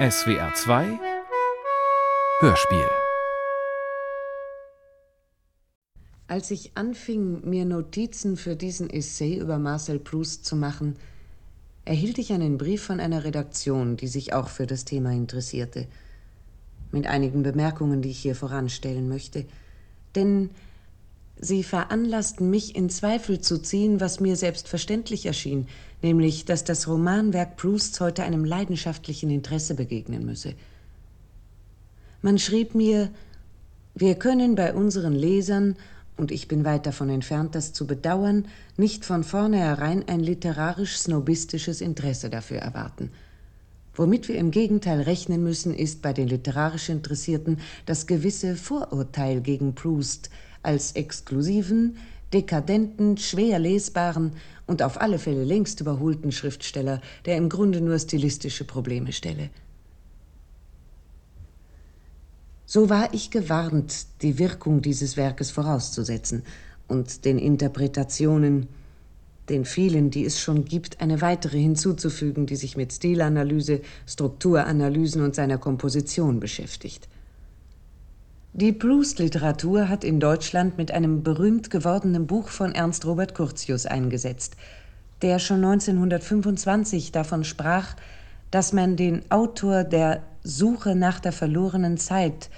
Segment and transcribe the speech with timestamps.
[0.00, 0.98] SWR 2
[2.40, 2.88] Hörspiel
[6.26, 10.96] Als ich anfing, mir Notizen für diesen Essay über Marcel Proust zu machen,
[11.84, 15.86] erhielt ich einen Brief von einer Redaktion, die sich auch für das Thema interessierte.
[16.92, 19.44] Mit einigen Bemerkungen, die ich hier voranstellen möchte.
[20.14, 20.48] Denn
[21.40, 25.66] sie veranlassten mich in Zweifel zu ziehen, was mir selbstverständlich erschien,
[26.02, 30.54] nämlich, dass das Romanwerk Prousts heute einem leidenschaftlichen Interesse begegnen müsse.
[32.20, 33.10] Man schrieb mir,
[33.94, 35.76] wir können bei unseren Lesern
[36.18, 42.28] und ich bin weit davon entfernt, das zu bedauern, nicht von vornherein ein literarisch-snobistisches Interesse
[42.28, 43.10] dafür erwarten.
[43.94, 49.74] Womit wir im Gegenteil rechnen müssen, ist bei den literarisch Interessierten das gewisse Vorurteil gegen
[49.74, 50.30] Proust
[50.62, 51.96] als exklusiven,
[52.32, 54.32] dekadenten, schwer lesbaren
[54.66, 59.50] und auf alle Fälle längst überholten Schriftsteller, der im Grunde nur stilistische Probleme stelle.
[62.66, 66.44] So war ich gewarnt, die Wirkung dieses Werkes vorauszusetzen
[66.86, 68.68] und den Interpretationen,
[69.48, 75.34] den vielen, die es schon gibt, eine weitere hinzuzufügen, die sich mit Stilanalyse, Strukturanalysen und
[75.34, 77.08] seiner Komposition beschäftigt.
[78.52, 84.56] Die Proust-Literatur hat in Deutschland mit einem berühmt gewordenen Buch von Ernst Robert Curtius eingesetzt,
[85.22, 87.94] der schon 1925 davon sprach,
[88.50, 92.50] dass man den Autor der Suche nach der verlorenen Zeit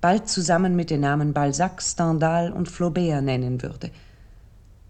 [0.00, 3.90] bald zusammen mit den Namen Balzac, Stendhal und Flaubert nennen würde.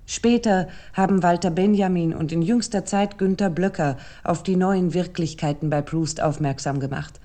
[0.04, 5.80] Später haben Walter Benjamin und in jüngster Zeit Günter Blöcker auf die neuen Wirklichkeiten bei
[5.80, 7.18] Proust aufmerksam gemacht.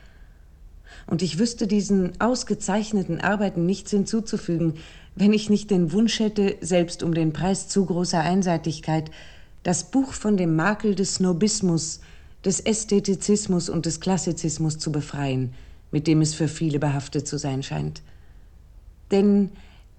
[1.07, 4.75] Und ich wüsste diesen ausgezeichneten Arbeiten nichts hinzuzufügen,
[5.15, 9.11] wenn ich nicht den Wunsch hätte, selbst um den Preis zu großer Einseitigkeit,
[9.63, 12.01] das Buch von dem Makel des Snobismus,
[12.43, 15.53] des Ästhetizismus und des Klassizismus zu befreien,
[15.91, 18.01] mit dem es für viele behaftet zu sein scheint.
[19.11, 19.51] Denn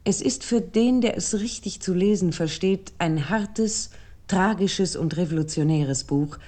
[0.05, 3.91] es ist für den, der es richtig zu lesen versteht, ein hartes,
[4.29, 6.39] tragisches und revolutionäres Buch,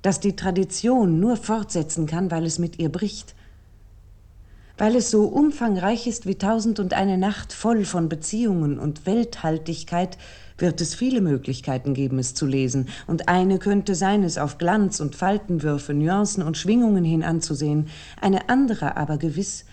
[0.00, 3.34] das die Tradition nur fortsetzen kann, weil es mit ihr bricht.
[4.78, 10.16] Weil es so umfangreich ist wie Tausend und eine Nacht voll von Beziehungen und Welthaltigkeit,
[10.56, 15.00] wird es viele Möglichkeiten geben, es zu lesen, und eine könnte sein, es auf Glanz
[15.00, 17.88] und Faltenwürfe, Nuancen und Schwingungen hin anzusehen,
[18.20, 19.64] eine andere aber gewiss,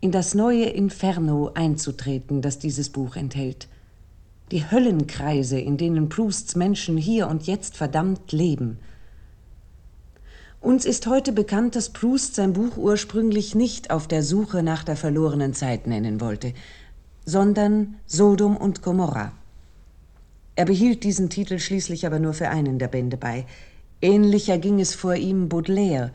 [0.00, 3.68] in das neue Inferno einzutreten, das dieses Buch enthält.
[4.50, 8.78] Die Höllenkreise, in denen Prousts Menschen hier und jetzt verdammt leben.
[10.60, 14.96] Uns ist heute bekannt, dass Proust sein Buch ursprünglich nicht auf der Suche nach der
[14.96, 16.52] verlorenen Zeit nennen wollte,
[17.24, 19.32] sondern Sodom und Gomorra.
[20.56, 23.46] Er behielt diesen Titel schließlich aber nur für einen der Bände bei.
[24.02, 26.12] Ähnlicher ging es vor ihm Baudelaire,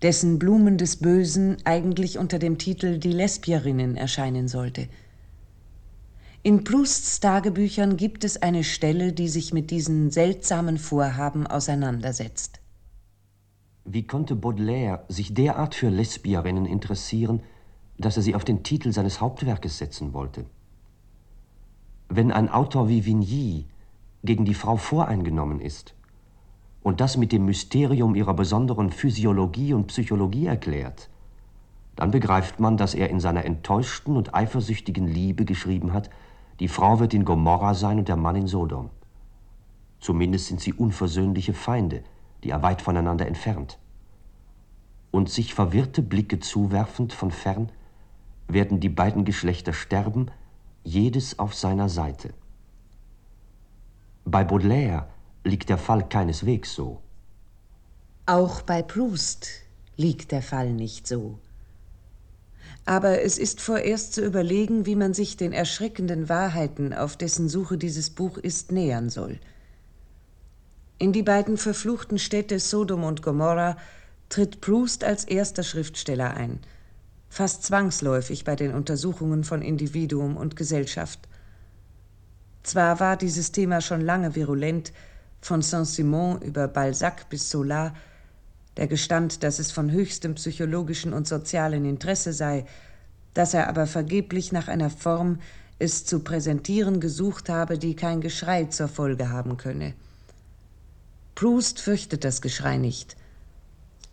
[0.00, 4.88] dessen Blumen des Bösen eigentlich unter dem Titel Die Lesbierinnen erscheinen sollte.
[6.42, 12.60] In Prousts Tagebüchern gibt es eine Stelle, die sich mit diesen seltsamen Vorhaben auseinandersetzt.
[13.86, 17.42] Wie konnte Baudelaire sich derart für Lesbierinnen interessieren,
[17.98, 20.46] dass er sie auf den Titel seines Hauptwerkes setzen wollte?
[22.08, 23.66] Wenn ein Autor wie Vigny
[24.22, 25.94] gegen die Frau voreingenommen ist
[26.82, 31.10] und das mit dem Mysterium ihrer besonderen Physiologie und Psychologie erklärt,
[31.94, 36.08] dann begreift man, dass er in seiner enttäuschten und eifersüchtigen Liebe geschrieben hat,
[36.58, 38.88] die Frau wird in Gomorra sein und der Mann in Sodom.
[40.00, 42.02] Zumindest sind sie unversöhnliche Feinde,
[42.44, 43.78] die er weit voneinander entfernt.
[45.10, 47.70] Und sich verwirrte Blicke zuwerfend von fern,
[48.46, 50.30] werden die beiden Geschlechter sterben,
[50.82, 52.34] jedes auf seiner Seite.
[54.24, 55.08] Bei Baudelaire
[55.42, 57.00] liegt der Fall keineswegs so.
[58.26, 59.48] Auch bei Proust
[59.96, 61.38] liegt der Fall nicht so.
[62.86, 67.78] Aber es ist vorerst zu überlegen, wie man sich den erschreckenden Wahrheiten, auf dessen Suche
[67.78, 69.38] dieses Buch ist, nähern soll.
[70.98, 73.76] In die beiden verfluchten Städte Sodom und Gomorra
[74.28, 76.60] tritt Proust als erster Schriftsteller ein,
[77.28, 81.18] fast zwangsläufig bei den Untersuchungen von Individuum und Gesellschaft.
[82.62, 84.92] Zwar war dieses Thema schon lange virulent,
[85.40, 87.92] von Saint-Simon über Balzac bis Zola,
[88.76, 92.64] der gestand, dass es von höchstem psychologischen und sozialen Interesse sei,
[93.34, 95.40] dass er aber vergeblich nach einer Form
[95.78, 99.94] es zu präsentieren gesucht habe, die kein Geschrei zur Folge haben könne.
[101.44, 103.16] Proust fürchtet das Geschrei nicht,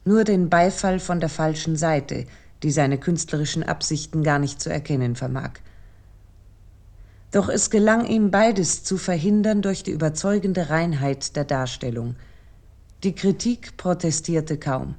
[0.04, 2.26] nur den Beifall von der falschen Seite,
[2.62, 5.52] die seine künstlerischen Absichten gar nicht zu erkennen vermag.
[7.32, 12.18] Doch es gelang ihm beides zu verhindern durch die überzeugende Reinheit der Darstellung.
[13.04, 14.96] Die Kritik protestierte kaum.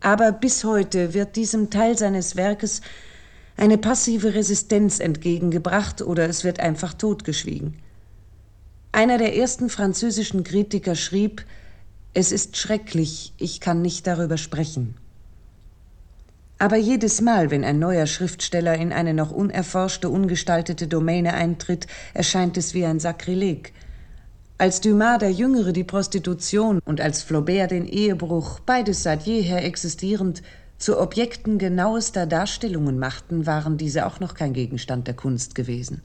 [0.00, 2.80] Aber bis heute wird diesem Teil seines Werkes
[3.58, 7.83] eine passive Resistenz entgegengebracht oder es wird einfach totgeschwiegen.
[8.94, 11.44] Einer der ersten französischen Kritiker schrieb,
[12.12, 14.94] es ist schrecklich, ich kann nicht darüber sprechen.
[16.60, 22.56] Aber jedes Mal, wenn ein neuer Schriftsteller in eine noch unerforschte, ungestaltete Domäne eintritt, erscheint
[22.56, 23.72] es wie ein Sakrileg.
[24.58, 30.40] Als Dumas der Jüngere die Prostitution und als Flaubert den Ehebruch, beides seit jeher existierend,
[30.78, 36.00] zu Objekten genauester Darstellungen machten, waren diese auch noch kein Gegenstand der Kunst gewesen.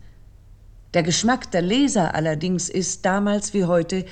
[0.93, 4.05] Der Geschmack der Leser allerdings ist damals wie heute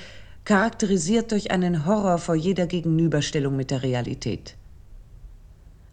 [0.44, 4.54] charakterisiert durch einen Horror vor jeder Gegenüberstellung mit der Realität.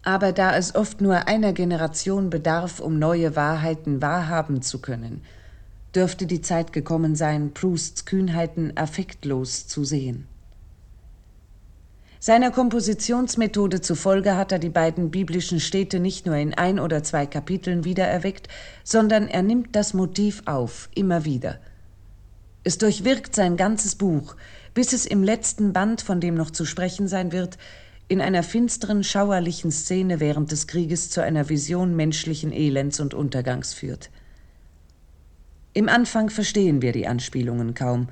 [0.02, 5.22] Aber da es oft nur einer Generation bedarf, um neue Wahrheiten wahrhaben zu können,
[5.94, 10.28] dürfte die Zeit gekommen sein, Prousts Kühnheiten affektlos zu sehen.
[12.26, 17.24] Seiner Kompositionsmethode zufolge hat er die beiden biblischen Städte nicht nur in ein oder zwei
[17.24, 18.48] Kapiteln wiedererweckt,
[18.82, 21.60] sondern er nimmt das Motiv auf, immer wieder.
[22.64, 24.34] Es durchwirkt sein ganzes Buch,
[24.74, 27.58] bis es im letzten Band, von dem noch zu sprechen sein wird,
[28.08, 33.72] in einer finsteren, schauerlichen Szene während des Krieges zu einer Vision menschlichen Elends und Untergangs
[33.72, 34.10] führt.
[35.74, 38.08] Im Anfang verstehen wir die Anspielungen kaum,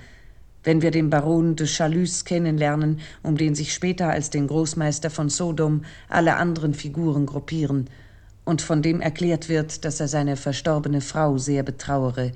[0.65, 5.29] wenn wir den Baron de Chalus kennenlernen, um den sich später als den Großmeister von
[5.29, 7.89] Sodom alle anderen Figuren gruppieren,
[8.47, 12.33] und von dem erklärt wird, dass er seine verstorbene Frau sehr betrauere,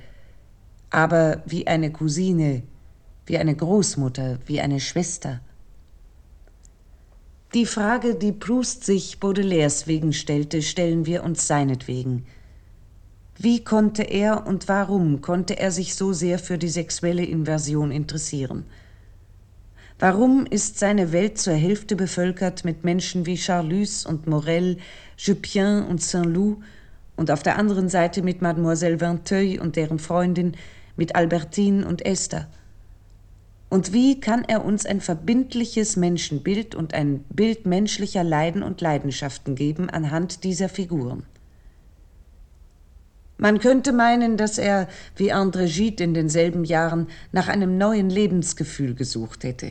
[0.88, 2.62] aber wie eine Cousine,
[3.26, 5.40] wie eine Großmutter, wie eine Schwester.
[7.52, 12.24] Die Frage, die Proust sich Baudelaires wegen stellte, stellen wir uns seinetwegen–
[13.40, 18.64] wie konnte er und warum konnte er sich so sehr für die sexuelle Inversion interessieren?
[20.00, 24.78] Warum ist seine Welt zur Hälfte bevölkert mit Menschen wie Charlus und Morel,
[25.16, 26.62] Jupien und Saint-Loup
[27.14, 30.56] und auf der anderen Seite mit Mademoiselle Vinteuil und deren Freundin,
[30.96, 32.48] mit Albertine und Esther?
[33.68, 39.54] Und wie kann er uns ein verbindliches Menschenbild und ein Bild menschlicher Leiden und Leidenschaften
[39.54, 41.22] geben anhand dieser Figuren?
[43.40, 48.96] Man könnte meinen, dass er, wie André Gide in denselben Jahren, nach einem neuen Lebensgefühl
[48.96, 49.70] gesucht hätte,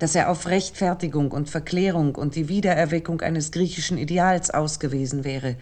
[0.00, 5.54] dass er auf Rechtfertigung und Verklärung und die Wiedererweckung eines griechischen Ideals ausgewiesen wäre.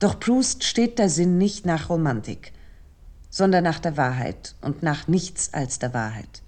[0.00, 2.52] Doch Proust steht der Sinn nicht nach Romantik,
[3.30, 6.42] sondern nach der Wahrheit und nach nichts als der Wahrheit.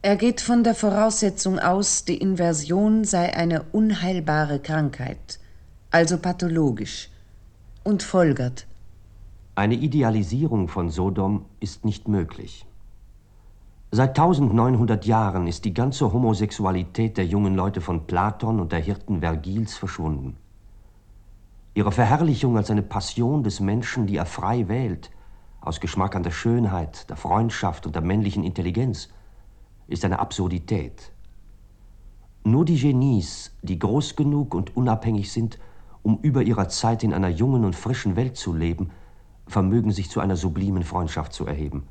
[0.00, 5.38] Er geht von der Voraussetzung aus, die Inversion sei eine unheilbare Krankheit,
[5.90, 7.10] also pathologisch,
[7.88, 8.66] und folgert.
[9.54, 12.66] Eine Idealisierung von Sodom ist nicht möglich.
[13.90, 19.20] Seit 1900 Jahren ist die ganze Homosexualität der jungen Leute von Platon und der Hirten
[19.20, 20.36] Vergils verschwunden.
[21.72, 25.10] Ihre Verherrlichung als eine Passion des Menschen, die er frei wählt,
[25.62, 29.08] aus Geschmack an der Schönheit, der Freundschaft und der männlichen Intelligenz,
[29.86, 31.10] ist eine Absurdität.
[32.44, 35.58] Nur die Genies, die groß genug und unabhängig sind,
[36.08, 38.92] um über ihrer Zeit in einer jungen und frischen Welt zu leben,
[39.46, 41.86] vermögen sich zu einer sublimen Freundschaft zu erheben.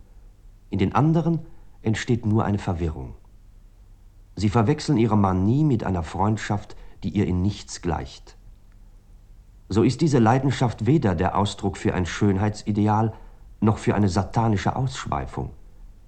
[0.72, 1.42] In den anderen
[1.84, 3.14] entsteht nur eine Verwirrung.
[4.36, 8.38] Sie verwechseln ihre Manie mit einer Freundschaft, die ihr in nichts gleicht.
[9.70, 13.14] So ist diese Leidenschaft weder der Ausdruck für ein Schönheitsideal
[13.62, 15.52] noch für eine satanische Ausschweifung,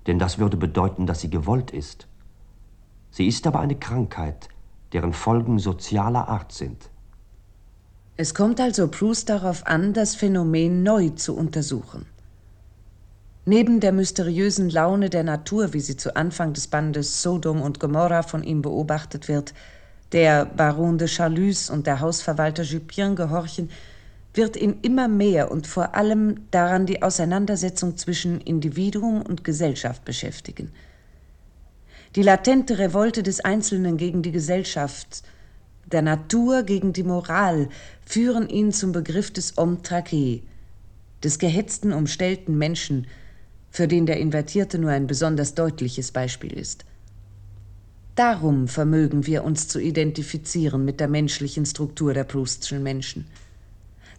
[0.08, 2.08] denn das würde bedeuten, dass sie gewollt ist.
[3.12, 4.50] Sie ist aber eine Krankheit,
[4.94, 6.90] deren Folgen sozialer Art sind.
[8.22, 12.06] Es kommt also Proust darauf an, das Phänomen neu zu untersuchen.
[13.46, 18.24] Neben der mysteriösen Laune der Natur, wie sie zu Anfang des Bandes Sodom und Gomorra
[18.24, 19.54] von ihm beobachtet wird,
[20.12, 23.70] der Baron de Charlus und der Hausverwalter Jupien gehorchen,
[24.34, 30.74] wird ihn immer mehr und vor allem daran die Auseinandersetzung zwischen Individuum und Gesellschaft beschäftigen.
[32.18, 35.24] Die latente Revolte des Einzelnen gegen die Gesellschaft,
[35.92, 37.70] der Natur gegen die Moral
[38.06, 40.42] führen ihn zum Begriff des Homme traqué,
[41.24, 43.08] des gehetzten, umstellten Menschen,
[43.72, 46.86] für den der Invertierte nur ein besonders deutliches Beispiel ist.
[48.16, 53.26] Darum vermögen wir uns zu identifizieren mit der menschlichen Struktur der Proustschen Menschen.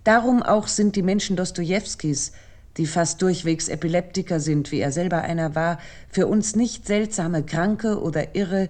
[0.05, 2.33] Darum auch sind die Menschen Dostojewskis,
[2.77, 8.01] die fast durchwegs Epileptiker sind, wie er selber einer war, für uns nicht seltsame Kranke
[8.01, 8.69] oder Irre,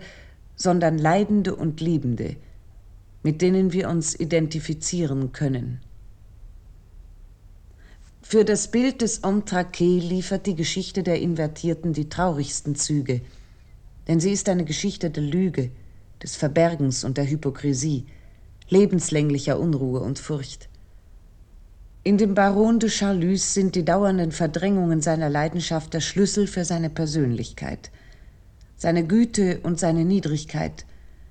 [0.57, 2.37] sondern Leidende und Liebende–
[3.22, 5.80] mit denen wir uns identifizieren können.
[8.22, 13.22] Für das Bild des Entraqué liefert die Geschichte der Invertierten die traurigsten Züge,
[14.06, 15.70] denn sie ist eine Geschichte der Lüge,
[16.22, 18.06] des Verbergens und der Hypokrisie,
[18.68, 20.68] lebenslänglicher Unruhe und Furcht.
[22.02, 26.88] In dem Baron de Charlus sind die dauernden Verdrängungen seiner Leidenschaft der Schlüssel für seine
[26.88, 27.90] Persönlichkeit.
[28.76, 30.86] Seine Güte und seine Niedrigkeit,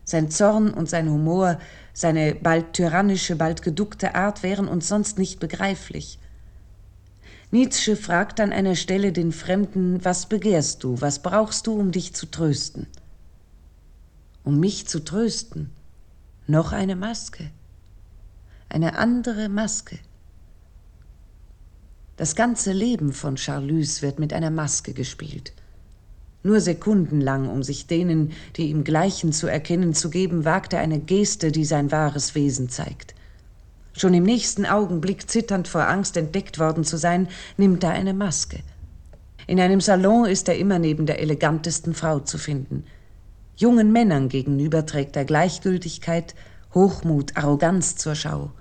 [0.09, 1.59] sein Zorn und sein Humor,
[1.93, 6.19] seine bald tyrannische, bald geduckte Art wären uns sonst nicht begreiflich.
[7.51, 12.13] Nietzsche fragt an einer Stelle den Fremden, was begehrst du, was brauchst du, um dich
[12.13, 12.87] zu trösten?
[14.43, 15.71] Um mich zu trösten,
[16.47, 17.49] noch eine Maske,
[18.69, 19.97] eine andere Maske.
[22.17, 25.53] Das ganze Leben von Charlus wird mit einer Maske gespielt.
[26.41, 30.99] Nur sekundenlang, um sich denen, die ihm gleichen, zu erkennen zu geben, wagt er eine
[30.99, 33.13] Geste, die sein wahres Wesen zeigt.
[33.93, 37.27] Schon im nächsten Augenblick, zitternd vor Angst, entdeckt worden zu sein,
[37.57, 38.59] nimmt er eine Maske.
[39.47, 42.85] In einem Salon ist er immer neben der elegantesten Frau zu finden.
[43.57, 46.35] Jungen Männern gegenüber trägt er Gleichgültigkeit,
[46.73, 48.51] Hochmut, Arroganz zur Schau.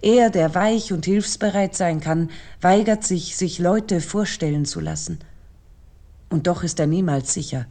[0.00, 2.30] Er, der weich und hilfsbereit sein kann,
[2.60, 5.18] weigert sich, sich Leute vorstellen zu lassen.
[6.28, 7.66] Und doch ist er niemals sicher.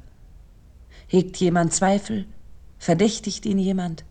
[1.07, 2.25] Hegt jemand Zweifel?
[2.79, 4.03] Verdächtigt ihn jemand?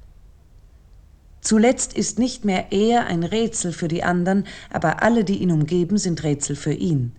[1.40, 5.98] Zuletzt ist nicht mehr er ein Rätsel für die anderen, aber alle, die ihn umgeben,
[5.98, 7.12] sind Rätsel für ihn.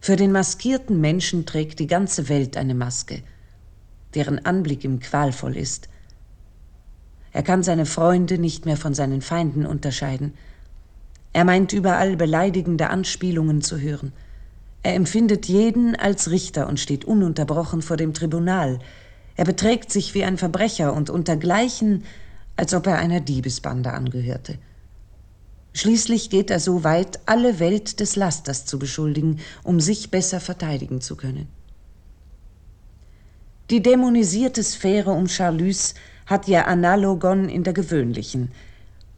[0.00, 3.22] Für den maskierten Menschen trägt die ganze Welt eine Maske,
[4.14, 5.88] deren Anblick ihm qualvoll ist.
[7.32, 10.34] Er kann seine Freunde nicht mehr von seinen Feinden unterscheiden.
[11.32, 14.12] Er meint überall beleidigende Anspielungen zu hören.
[14.84, 18.80] Er empfindet jeden als Richter und steht ununterbrochen vor dem Tribunal.
[19.34, 22.04] Er beträgt sich wie ein Verbrecher und untergleichen,
[22.54, 24.58] als ob er einer Diebesbande angehörte.
[25.72, 31.00] Schließlich geht er so weit, alle Welt des Lasters zu beschuldigen, um sich besser verteidigen
[31.00, 31.48] zu können.
[33.70, 35.94] Die dämonisierte Sphäre um Charlus
[36.26, 38.52] hat ja Analogon in der gewöhnlichen.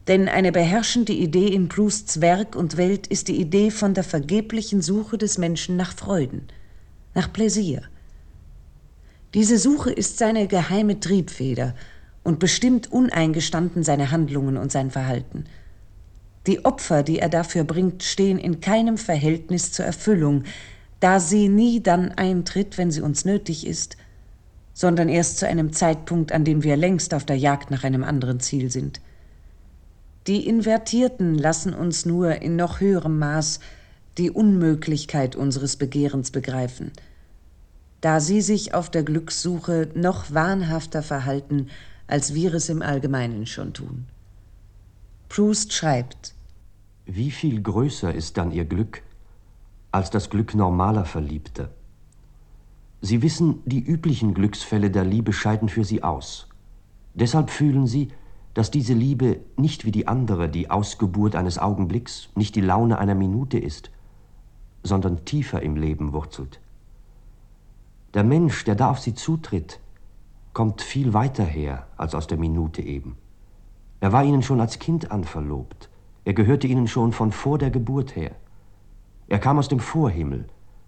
[0.07, 4.81] Denn eine beherrschende Idee in Prousts Werk und Welt ist die Idee von der vergeblichen
[4.81, 6.47] Suche des Menschen nach Freuden,
[7.13, 7.81] nach Pläsier.
[9.33, 11.75] Diese Suche ist seine geheime Triebfeder
[12.23, 15.45] und bestimmt uneingestanden seine Handlungen und sein Verhalten.
[16.47, 20.45] Die Opfer, die er dafür bringt, stehen in keinem Verhältnis zur Erfüllung,
[21.01, 23.97] da sie nie dann eintritt, wenn sie uns nötig ist,
[24.73, 28.39] sondern erst zu einem Zeitpunkt, an dem wir längst auf der Jagd nach einem anderen
[28.39, 29.01] Ziel sind.
[30.27, 33.61] Die Invertierten lassen uns nur in noch höherem Maß
[34.17, 36.91] die Unmöglichkeit unseres Begehrens begreifen,
[38.01, 41.69] da sie sich auf der Glückssuche noch wahnhafter verhalten,
[42.07, 44.05] als wir es im Allgemeinen schon tun.
[45.29, 46.33] Proust schreibt
[47.05, 49.03] Wie viel größer ist dann ihr Glück
[49.93, 51.69] als das Glück normaler Verliebter?
[52.99, 56.47] Sie wissen, die üblichen Glücksfälle der Liebe scheiden für Sie aus.
[57.13, 58.09] Deshalb fühlen Sie,
[58.57, 63.13] dass diese Liebe nicht wie die andere die Ausgeburt eines Augenblicks, nicht die Laune einer
[63.13, 63.91] Minute ist,
[64.81, 66.59] sondern tiefer im Leben wurzelt.
[68.15, 69.79] Der Mensch, der da auf Sie zutritt,
[70.53, 73.15] kommt viel weiter her als aus der Minute eben.
[73.99, 75.91] Er war Ihnen schon als Kind an verlobt,
[76.25, 78.31] er gehörte Ihnen schon von vor der Geburt her.
[79.27, 80.47] Er kam aus dem Vorhimmel,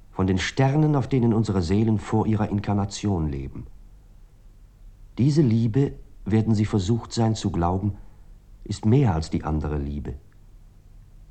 [0.09, 3.67] von den Sternen, auf denen unsere Seelen vor ihrer Inkarnation leben.
[5.19, 5.93] Diese Liebe,
[6.25, 7.95] werden Sie versucht sein zu glauben,
[8.63, 10.13] ist mehr als die andere Liebe,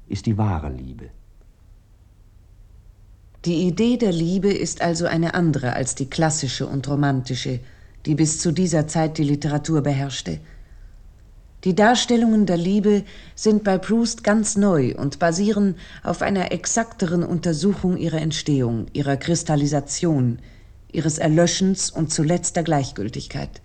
[0.09, 1.11] ist die wahre Liebe.
[3.45, 7.61] Die Idee der Liebe ist also eine andere als die klassische und romantische,
[8.05, 10.41] die bis zu dieser Zeit die Literatur beherrschte.
[11.65, 13.05] Die Darstellungen der Liebe
[13.35, 20.39] sind bei Proust ganz neu und basieren auf einer exakteren Untersuchung ihrer Entstehung, ihrer Kristallisation,
[20.93, 23.61] ihres Erlöschens und zuletzt der Gleichgültigkeit.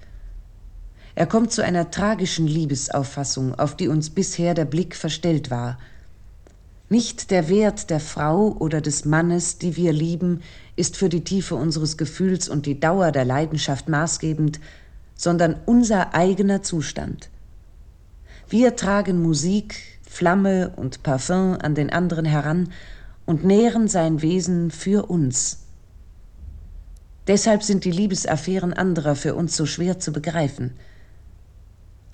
[1.16, 5.78] Er kommt zu einer tragischen Liebesauffassung, auf die uns bisher der Blick verstellt war.
[6.90, 10.42] Nicht der Wert der Frau oder des Mannes, die wir lieben,
[10.76, 14.60] ist für die Tiefe unseres Gefühls und die Dauer der Leidenschaft maßgebend,
[15.16, 17.30] sondern unser eigener Zustand.
[18.50, 19.76] Wir tragen Musik,
[20.08, 22.70] Flamme und Parfum an den anderen heran
[23.26, 25.60] und nähren sein Wesen für uns.
[27.28, 30.72] Deshalb sind die Liebesaffären anderer für uns so schwer zu begreifen.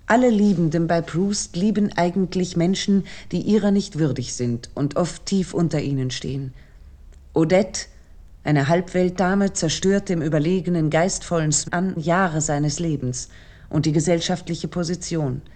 [0.09, 5.53] Alle Liebenden bei Proust lieben eigentlich Menschen, die ihrer nicht würdig sind und oft tief
[5.53, 6.51] unter ihnen stehen.
[7.33, 7.85] Odette,
[8.43, 13.29] eine Halbweltdame, zerstört dem überlegenen, geistvollen Mann Jahre seines Lebens
[13.69, 15.43] und die gesellschaftliche Position–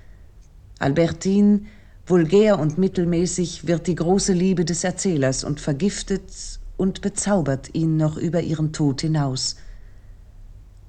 [0.79, 1.61] Albertine,
[2.05, 8.17] vulgär und mittelmäßig, wird die große Liebe des Erzählers und vergiftet und bezaubert ihn noch
[8.17, 9.55] über ihren Tod hinaus.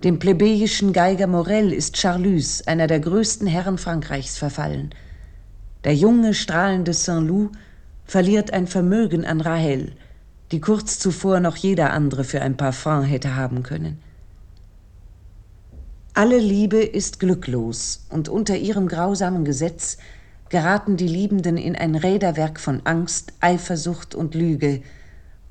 [0.04, 4.90] Dem plebejischen Geiger Morel ist Charlus, einer der größten Herren Frankreichs, verfallen.
[5.84, 7.52] Der junge, strahlende Saint-Loup
[8.04, 9.92] verliert ein Vermögen an Rahel,
[10.52, 13.98] die kurz zuvor noch jeder andere für ein paar Francs hätte haben können.
[16.12, 19.96] Alle Liebe ist glücklos, und unter ihrem grausamen Gesetz
[20.50, 24.82] geraten die Liebenden in ein Räderwerk von Angst, Eifersucht und Lüge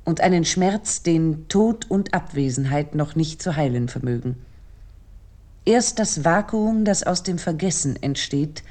[0.05, 4.38] und einen Schmerz, den Tod und Abwesenheit noch nicht zu heilen vermögen.
[5.65, 8.63] Erst das Vakuum, das aus dem Vergessen entsteht,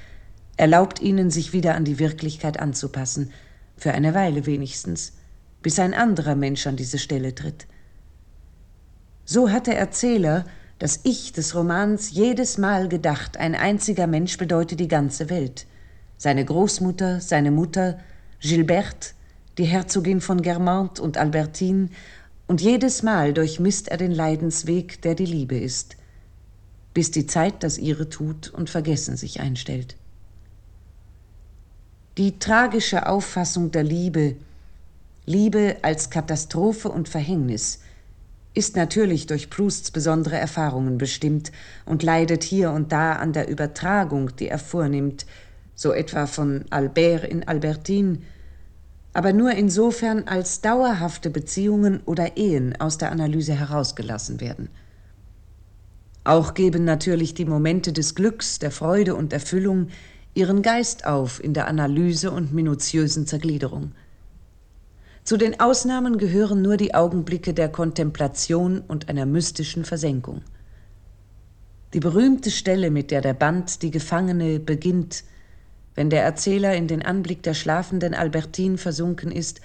[0.56, 3.30] erlaubt ihnen, sich wieder an die Wirklichkeit anzupassen,
[3.76, 5.14] für eine Weile wenigstens,
[5.62, 7.66] bis ein anderer Mensch an diese Stelle tritt.
[9.24, 10.44] So hat der Erzähler,
[10.78, 15.66] das Ich des Romans, jedes Mal gedacht, ein einziger Mensch bedeute die ganze Welt.
[16.18, 17.98] Seine Großmutter, seine Mutter,
[18.40, 19.10] Gilberte,
[19.58, 21.88] die Herzogin von Guermantes und Albertine,
[22.46, 25.96] und jedes Mal durchmisst er den Leidensweg, der die Liebe ist,
[26.92, 29.96] bis die Zeit das ihre tut und Vergessen sich einstellt.
[32.18, 34.36] Die tragische Auffassung der Liebe,
[35.24, 37.78] Liebe als Katastrophe und Verhängnis,
[38.52, 41.52] ist natürlich durch Prousts besondere Erfahrungen bestimmt
[41.86, 45.24] und leidet hier und da an der Übertragung, die er vornimmt,
[45.74, 48.18] so etwa von Albert in Albertine,
[49.12, 54.68] aber nur insofern, als dauerhafte Beziehungen oder Ehen aus der Analyse herausgelassen werden.
[56.24, 59.88] Auch geben natürlich die Momente des Glücks, der Freude und Erfüllung
[60.34, 63.92] ihren Geist auf in der Analyse und minutiösen Zergliederung.
[65.24, 70.42] Zu den Ausnahmen gehören nur die Augenblicke der Kontemplation und einer mystischen Versenkung.
[71.92, 75.24] Die berühmte Stelle, mit der der Band Die Gefangene beginnt,
[75.94, 79.60] wenn der Erzähler in den Anblick der schlafenden Albertine versunken ist,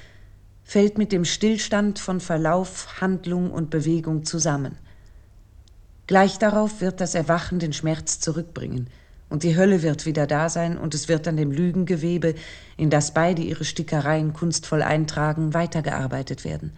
[0.63, 4.77] fällt mit dem Stillstand von Verlauf, Handlung und Bewegung zusammen.
[6.07, 8.87] Gleich darauf wird das Erwachen den Schmerz zurückbringen,
[9.29, 12.35] und die Hölle wird wieder da sein, und es wird an dem Lügengewebe,
[12.77, 16.73] in das beide ihre Stickereien kunstvoll eintragen, weitergearbeitet werden.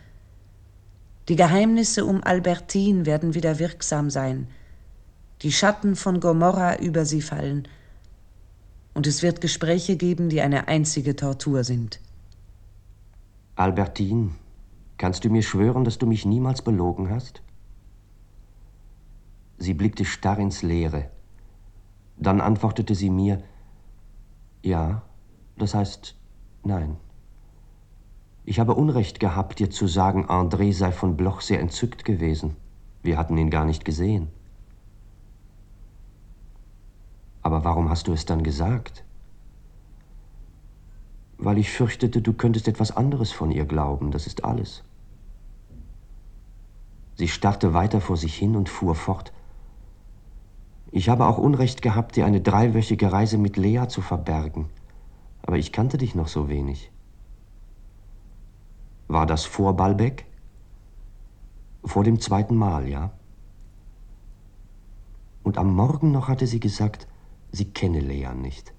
[1.28, 4.48] Die Geheimnisse um Albertine werden wieder wirksam sein,
[5.44, 7.68] die Schatten von Gomorra über sie fallen,
[9.00, 12.02] und es wird Gespräche geben, die eine einzige Tortur sind.
[13.56, 14.32] Albertine,
[14.98, 17.42] kannst du mir schwören, dass du mich niemals belogen hast?
[19.58, 21.10] Sie blickte starr ins Leere.
[22.18, 23.42] Dann antwortete sie mir,
[24.64, 25.02] ja,
[25.58, 26.18] das heißt
[26.66, 26.98] nein.
[28.44, 32.58] Ich habe Unrecht gehabt, dir zu sagen, André sei von Bloch sehr entzückt gewesen.
[33.02, 34.28] Wir hatten ihn gar nicht gesehen.
[37.41, 39.04] Aber warum hast du es dann gesagt?
[41.38, 44.84] Weil ich fürchtete, du könntest etwas anderes von ihr glauben, das ist alles.
[47.15, 49.34] Sie starrte weiter vor sich hin und fuhr fort.
[50.91, 54.69] Ich habe auch Unrecht gehabt, dir eine dreiwöchige Reise mit Lea zu verbergen,
[55.41, 56.91] aber ich kannte dich noch so wenig.
[59.10, 60.25] War das vor Balbeck?
[61.84, 63.12] Vor dem zweiten Mal, ja.
[65.43, 67.08] Und am Morgen noch hatte sie gesagt,
[67.52, 68.74] sie kenne Lea nicht.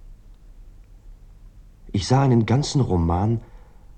[1.92, 3.40] Ich sah einen ganzen Roman,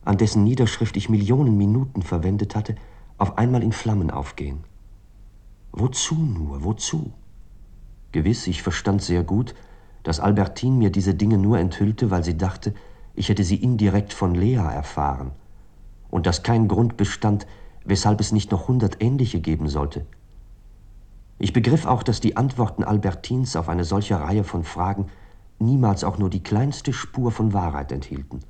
[0.05, 2.77] an dessen Niederschrift ich Millionen Minuten verwendet hatte,
[3.19, 4.65] auf einmal in Flammen aufgehen.
[5.73, 7.13] Wozu nur, wozu?
[8.13, 9.55] Gewiss, ich verstand sehr gut,
[10.03, 12.75] dass Albertine mir diese Dinge nur enthüllte, weil sie dachte,
[13.15, 15.33] ich hätte sie indirekt von Lea erfahren,
[16.11, 17.47] und dass kein Grund bestand,
[17.85, 20.07] weshalb es nicht noch hundert ähnliche geben sollte.
[21.43, 25.09] Ich begriff auch, dass die Antworten Albertins auf eine solche Reihe von Fragen
[25.59, 28.45] niemals auch nur die kleinste Spur von Wahrheit enthielten.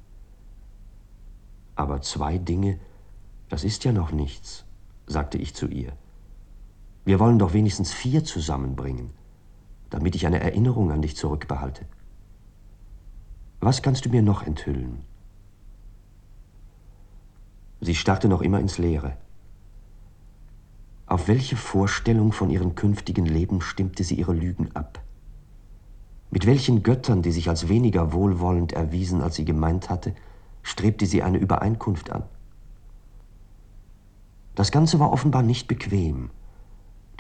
[1.75, 2.79] Aber zwei Dinge,
[3.49, 4.67] das ist ja noch nichts,
[5.07, 5.95] sagte ich zu ihr.
[7.07, 9.09] Wir wollen doch wenigstens vier zusammenbringen,
[9.89, 11.87] damit ich eine Erinnerung an dich zurückbehalte.
[13.61, 15.03] Was kannst du mir noch enthüllen?
[17.81, 19.17] Sie starrte noch immer ins Leere.
[21.13, 25.03] Auf welche Vorstellung von ihrem künftigen Leben stimmte sie ihre Lügen ab?
[26.31, 30.15] Mit welchen Göttern, die sich als weniger wohlwollend erwiesen, als sie gemeint hatte,
[30.63, 32.23] strebte sie eine Übereinkunft an?
[34.55, 36.31] Das Ganze war offenbar nicht bequem,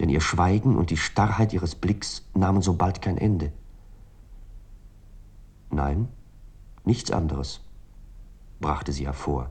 [0.00, 3.52] denn ihr Schweigen und die Starrheit ihres Blicks nahmen so bald kein Ende.
[5.68, 6.09] Nein,
[6.87, 7.61] nichts anderes,
[8.59, 9.50] brachte sie hervor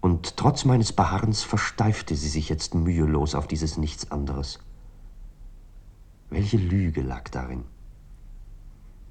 [0.00, 4.58] und trotz meines Beharrens versteifte sie sich jetzt mühelos auf dieses Nichts anderes.
[6.30, 7.64] Welche Lüge lag darin?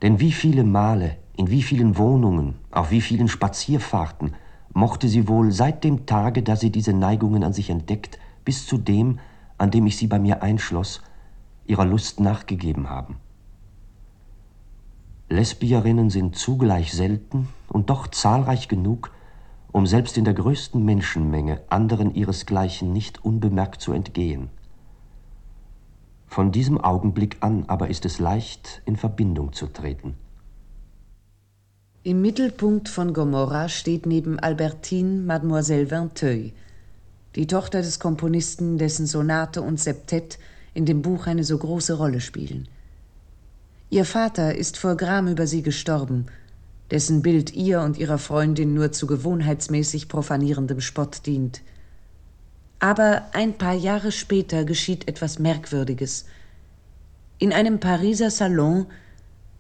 [0.01, 4.33] Denn wie viele Male, in wie vielen Wohnungen, auf wie vielen Spazierfahrten
[4.73, 8.77] mochte sie wohl seit dem Tage, da sie diese Neigungen an sich entdeckt, bis zu
[8.77, 9.19] dem,
[9.57, 11.01] an dem ich sie bei mir einschloss,
[11.65, 13.17] ihrer Lust nachgegeben haben.
[15.29, 19.11] Lesbierinnen sind zugleich selten und doch zahlreich genug,
[19.71, 24.49] um selbst in der größten Menschenmenge anderen ihresgleichen nicht unbemerkt zu entgehen.
[26.27, 30.15] Von diesem Augenblick an aber ist es leicht, in Verbindung zu treten.
[32.03, 36.53] Im Mittelpunkt von Gomorra steht neben Albertine Mademoiselle Vinteuil,
[37.35, 40.39] die Tochter des Komponisten, dessen Sonate und Septett
[40.73, 42.67] in dem Buch eine so große Rolle spielen.
[43.89, 46.27] Ihr Vater ist vor Gram über sie gestorben,
[46.91, 51.61] dessen Bild ihr und ihrer Freundin nur zu gewohnheitsmäßig profanierendem Spott dient.
[52.79, 56.25] Aber ein paar Jahre später geschieht etwas Merkwürdiges.
[57.37, 58.87] In einem Pariser Salon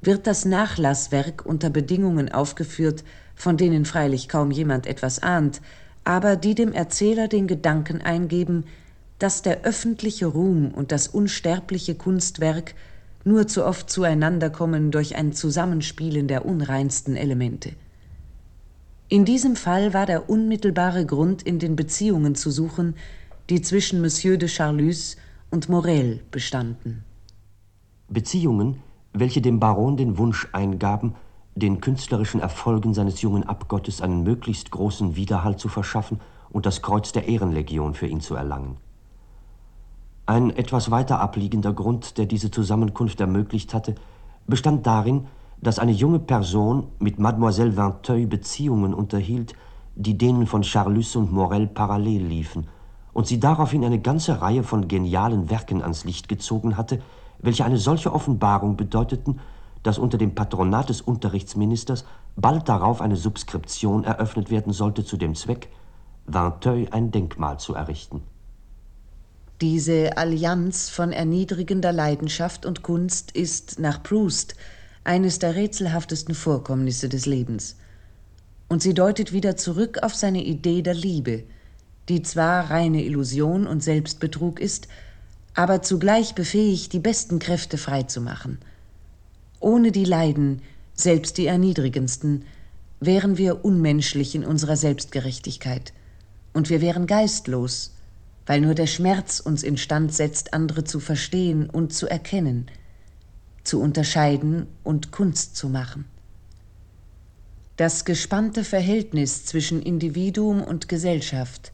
[0.01, 3.03] wird das Nachlasswerk unter Bedingungen aufgeführt,
[3.35, 5.61] von denen freilich kaum jemand etwas ahnt,
[6.03, 8.65] aber die dem Erzähler den Gedanken eingeben,
[9.19, 12.73] dass der öffentliche Ruhm und das unsterbliche Kunstwerk
[13.23, 17.73] nur zu oft zueinander kommen durch ein Zusammenspielen der unreinsten Elemente.
[19.07, 22.95] In diesem Fall war der unmittelbare Grund in den Beziehungen zu suchen,
[23.49, 25.17] die zwischen Monsieur de Charlus
[25.49, 27.03] und Morel bestanden.
[28.07, 28.81] Beziehungen,
[29.13, 31.15] welche dem Baron den Wunsch eingaben,
[31.55, 36.19] den künstlerischen Erfolgen seines jungen Abgottes einen möglichst großen Widerhall zu verschaffen
[36.51, 38.77] und das Kreuz der Ehrenlegion für ihn zu erlangen.
[40.29, 43.95] Ein etwas weiter abliegender Grund, der diese Zusammenkunft ermöglicht hatte,
[44.45, 45.25] bestand darin,
[45.59, 49.55] dass eine junge Person mit Mademoiselle Vinteuil Beziehungen unterhielt,
[49.95, 52.67] die denen von Charlus und Morel parallel liefen,
[53.11, 57.01] und sie daraufhin eine ganze Reihe von genialen Werken ans Licht gezogen hatte,
[57.39, 59.39] welche eine solche Offenbarung bedeuteten,
[59.81, 65.33] dass unter dem Patronat des Unterrichtsministers bald darauf eine Subskription eröffnet werden sollte zu dem
[65.33, 65.69] Zweck,
[66.27, 68.21] Vinteuil ein Denkmal zu errichten.
[69.61, 74.55] Diese Allianz von erniedrigender Leidenschaft und Kunst ist nach Proust
[75.03, 77.75] eines der rätselhaftesten Vorkommnisse des Lebens.
[78.69, 81.43] Und sie deutet wieder zurück auf seine Idee der Liebe,
[82.07, 84.87] die zwar reine Illusion und Selbstbetrug ist,
[85.55, 88.59] aber zugleich befähigt, die besten Kräfte freizumachen.
[89.59, 90.61] Ohne die Leiden,
[90.93, 92.45] selbst die erniedrigendsten,
[93.01, 95.91] wären wir unmenschlich in unserer Selbstgerechtigkeit,
[96.53, 97.91] und wir wären geistlos,
[98.49, 102.65] weil nur der Schmerz uns instand setzt, andere zu verstehen und zu erkennen,
[103.63, 106.05] zu unterscheiden und Kunst zu machen.
[107.77, 111.71] Das gespannte Verhältnis zwischen Individuum und Gesellschaft,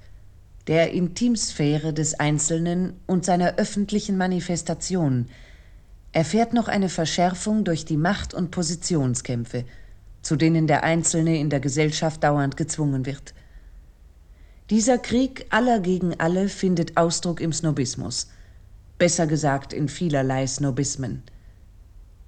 [0.68, 5.28] der Intimsphäre des Einzelnen und seiner öffentlichen Manifestation
[6.12, 9.64] erfährt noch eine Verschärfung durch die Macht- und Positionskämpfe,
[10.22, 13.34] zu denen der Einzelne in der Gesellschaft dauernd gezwungen wird–
[14.72, 18.30] dieser Krieg aller gegen alle findet Ausdruck im Snobismus,
[18.98, 21.22] besser gesagt in vielerlei Snobismen.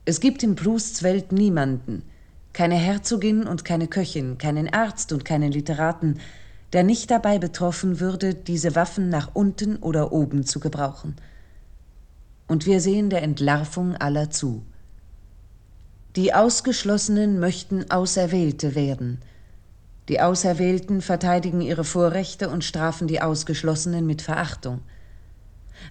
[0.05, 2.03] Es gibt in Prousts Welt niemanden,
[2.53, 6.19] keine Herzogin und keine Köchin, keinen Arzt und keinen Literaten,
[6.73, 11.15] der nicht dabei betroffen würde, diese Waffen nach unten oder oben zu gebrauchen.
[12.47, 14.63] Und wir sehen der Entlarvung aller zu.
[16.15, 19.21] Die Ausgeschlossenen möchten Auserwählte werden–
[20.09, 24.79] die Auserwählten verteidigen ihre Vorrechte und strafen die Ausgeschlossenen mit Verachtung.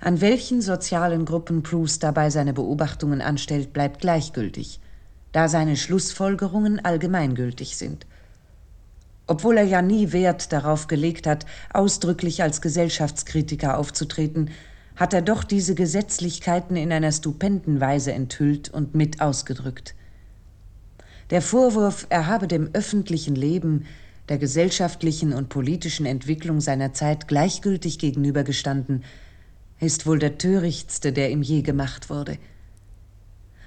[0.00, 4.80] An welchen sozialen Gruppen Proust dabei seine Beobachtungen anstellt, bleibt gleichgültig,
[5.32, 8.06] da seine Schlussfolgerungen allgemeingültig sind.
[9.26, 14.50] Obwohl er ja nie Wert darauf gelegt hat, ausdrücklich als Gesellschaftskritiker aufzutreten,
[14.94, 19.94] hat er doch diese Gesetzlichkeiten in einer stupenden Weise enthüllt und mit ausgedrückt.
[21.30, 23.84] Der Vorwurf, er habe dem öffentlichen Leben
[24.28, 29.04] der gesellschaftlichen und politischen Entwicklung seiner Zeit gleichgültig gegenübergestanden,
[29.78, 32.38] ist wohl der törichtste, der ihm je gemacht wurde.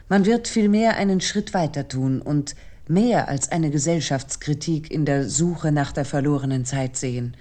[0.10, 2.56] Man wird vielmehr einen Schritt weiter tun und
[2.88, 7.38] mehr als eine Gesellschaftskritik in der Suche nach der verlorenen Zeit sehen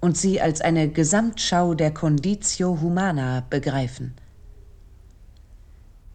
[0.00, 4.14] und sie als eine Gesamtschau der Conditio Humana begreifen.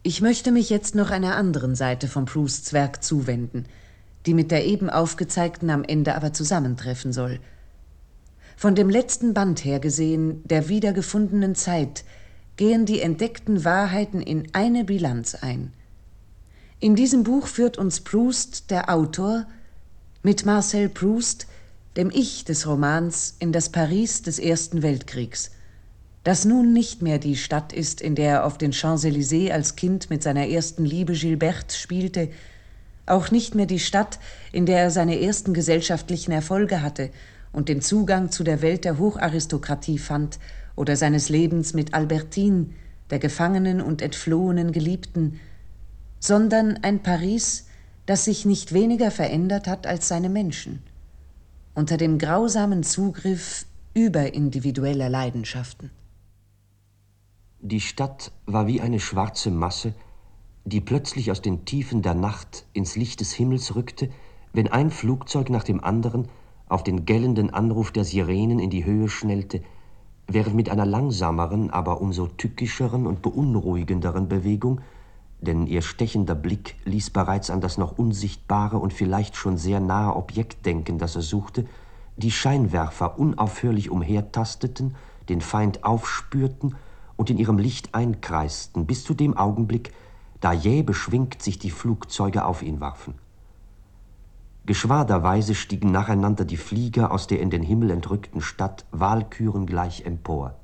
[0.01, 3.65] Ich möchte mich jetzt noch einer anderen Seite von Prousts Werk zuwenden–
[4.25, 7.39] die mit der eben aufgezeigten am Ende aber zusammentreffen soll.
[8.55, 12.03] Von dem letzten Band her gesehen, der wiedergefundenen Zeit,
[12.57, 15.73] gehen die entdeckten Wahrheiten in eine Bilanz ein.
[16.79, 19.47] In diesem Buch führt uns Proust, der Autor,
[20.23, 21.47] mit Marcel Proust,
[21.97, 25.51] dem Ich des Romans, in das Paris des Ersten Weltkriegs,
[26.23, 30.09] das nun nicht mehr die Stadt ist, in der er auf den Champs-Élysées als Kind
[30.11, 32.29] mit seiner ersten Liebe Gilberte spielte,
[33.11, 34.19] auch nicht mehr die Stadt,
[34.51, 37.11] in der er seine ersten gesellschaftlichen Erfolge hatte
[37.51, 40.39] und den Zugang zu der Welt der Hocharistokratie fand
[40.75, 42.67] oder seines Lebens mit Albertine,
[43.09, 45.39] der gefangenen und entflohenen Geliebten,
[46.19, 47.67] sondern ein Paris,
[48.05, 50.81] das sich nicht weniger verändert hat als seine Menschen,
[51.73, 55.91] unter dem grausamen Zugriff überindividueller Leidenschaften.
[57.59, 59.93] Die Stadt war wie eine schwarze Masse,
[60.65, 64.09] die plötzlich aus den Tiefen der Nacht ins Licht des Himmels rückte,
[64.53, 66.27] wenn ein Flugzeug nach dem anderen
[66.67, 69.61] auf den gellenden Anruf der Sirenen in die Höhe schnellte,
[70.27, 74.81] während mit einer langsameren, aber umso tückischeren und beunruhigenderen Bewegung,
[75.41, 80.15] denn ihr stechender Blick ließ bereits an das noch unsichtbare und vielleicht schon sehr nahe
[80.15, 81.65] Objekt denken, das er suchte,
[82.15, 84.95] die Scheinwerfer unaufhörlich umhertasteten,
[85.29, 86.75] den Feind aufspürten
[87.17, 89.91] und in ihrem Licht einkreisten, bis zu dem Augenblick,
[90.41, 93.13] da jäh beschwingt sich die Flugzeuge auf ihn warfen.
[94.65, 100.55] Geschwaderweise stiegen nacheinander die Flieger aus der in den Himmel entrückten Stadt walkürengleich empor.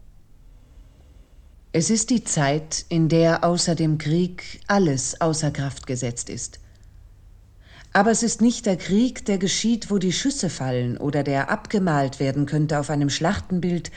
[1.72, 6.60] Es ist die Zeit, in der außer dem Krieg alles außer Kraft gesetzt ist.
[7.94, 12.20] Aber es ist nicht der Krieg, der geschieht, wo die Schüsse fallen oder der abgemalt
[12.20, 13.92] werden könnte auf einem Schlachtenbild,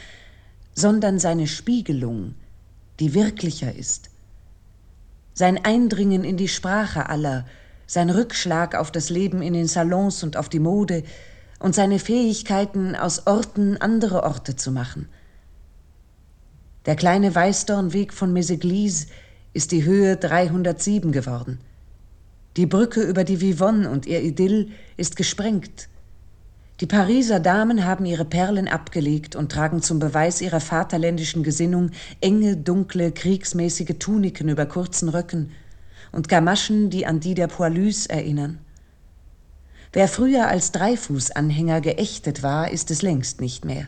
[0.75, 2.35] sondern seine Spiegelung,
[2.99, 4.11] die wirklicher ist.
[5.35, 7.47] Sein Eindringen in die Sprache aller,
[7.87, 11.03] sein Rückschlag auf das Leben in den Salons und auf die Mode
[11.59, 15.09] und seine Fähigkeiten, aus Orten andere Orte zu machen.
[16.87, 19.07] Der kleine Weißdornweg von Meseglise
[19.53, 21.61] ist die Höhe 307 geworden.
[22.57, 25.90] Die Brücke über die Vivonne und ihr Idyll ist gesprengt.
[26.81, 31.91] Die Pariser Damen haben ihre Perlen abgelegt und tragen zum Beweis ihrer vaterländischen Gesinnung
[32.23, 35.51] enge, dunkle, kriegsmäßige Tuniken über kurzen Röcken
[36.11, 38.61] und Gamaschen, die an die der Poilus erinnern.
[39.93, 43.87] Wer früher als Dreifußanhänger geächtet war, ist es längst nicht mehr.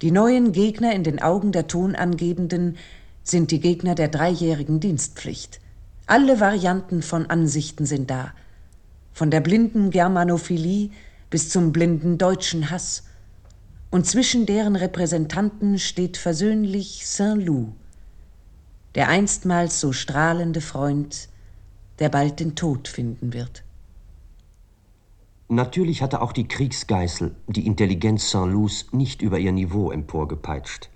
[0.00, 2.78] Die neuen Gegner in den Augen der Tonangebenden
[3.22, 5.60] sind die Gegner der dreijährigen Dienstpflicht.
[6.06, 8.32] Alle Varianten von Ansichten sind da.
[9.12, 10.90] Von der blinden Germanophilie
[11.30, 13.04] bis zum blinden deutschen Hass.
[13.90, 17.74] Und zwischen deren Repräsentanten steht versöhnlich Saint-Loup,
[18.94, 21.28] der einstmals so strahlende Freund,
[21.98, 23.64] der bald den Tod finden wird.
[25.48, 30.88] Natürlich hatte auch die Kriegsgeißel die Intelligenz Saint-Loups nicht über ihr Niveau emporgepeitscht.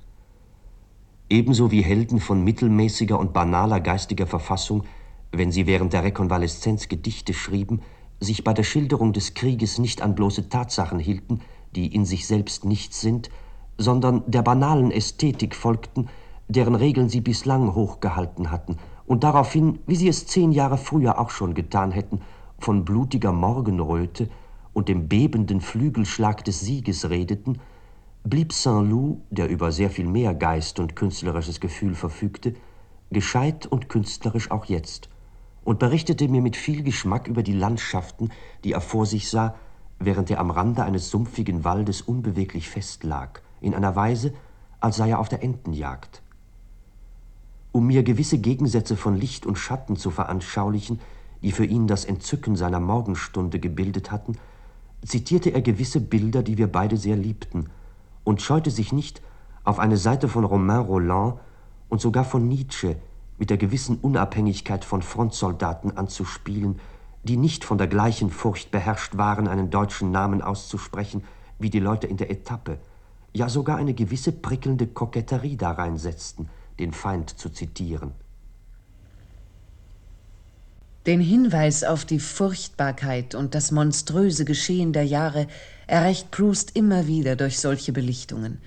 [1.29, 4.85] Ebenso wie Helden von mittelmäßiger und banaler geistiger Verfassung,
[5.31, 7.83] wenn sie während der Rekonvaleszenz Gedichte schrieben,
[8.21, 11.41] sich bei der Schilderung des Krieges nicht an bloße Tatsachen hielten,
[11.75, 13.31] die in sich selbst nichts sind,
[13.77, 16.09] sondern der banalen Ästhetik folgten,
[16.49, 18.77] deren Regeln sie bislang hochgehalten hatten,
[19.07, 22.21] und daraufhin, wie sie es zehn Jahre früher auch schon getan hätten,
[22.59, 24.29] von blutiger Morgenröte
[24.75, 27.59] und dem bebenden Flügelschlag des Sieges redeten,
[28.25, 32.55] blieb Saint-Loup, der über sehr viel mehr Geist und künstlerisches Gefühl verfügte,
[33.11, 35.09] gescheit und künstlerisch auch jetzt–
[35.69, 38.31] und berichtete mir mit viel Geschmack über die Landschaften,
[38.65, 39.55] die er vor sich sah,
[39.99, 44.33] während er am Rande eines sumpfigen Waldes unbeweglich festlag, in einer Weise,
[44.81, 46.23] als sei er auf der Entenjagd.
[47.71, 51.01] Um mir gewisse Gegensätze von Licht und Schatten zu veranschaulichen,
[51.43, 54.39] die für ihn das Entzücken seiner Morgenstunde gebildet hatten,
[55.05, 57.69] zitierte er gewisse Bilder, die wir beide sehr liebten,
[58.25, 59.21] und scheute sich nicht,
[59.65, 61.35] auf eine Seite von Romain Roland
[61.91, 62.97] und sogar von Nietzsche
[63.39, 66.81] mit der gewissen Unabhängigkeit von Frontsoldaten anzuspielen,
[67.23, 71.25] die nicht von der gleichen Furcht beherrscht waren, einen deutschen Namen auszusprechen,
[71.59, 72.79] wie die Leute in der Etappe,
[73.33, 76.49] ja sogar eine gewisse prickelnde Koketterie darein setzten,
[76.79, 78.13] den Feind zu zitieren.
[81.07, 85.47] Den Hinweis auf die Furchtbarkeit und das monströse Geschehen der Jahre
[85.87, 88.61] erreicht Proust immer wieder durch solche Belichtungen.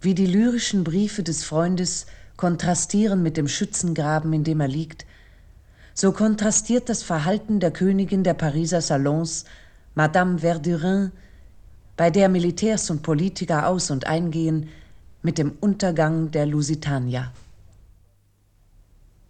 [0.00, 5.06] Wie die lyrischen Briefe des Freundes kontrastieren mit dem Schützengraben, in dem er liegt,
[5.94, 9.46] so kontrastiert das Verhalten der Königin der Pariser Salons,
[9.94, 11.12] Madame Verdurin,
[11.96, 14.68] bei der Militärs und Politiker aus und eingehen,
[15.22, 17.32] mit dem Untergang der Lusitania.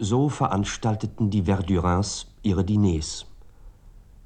[0.01, 3.27] So veranstalteten die Verdurins ihre Diners.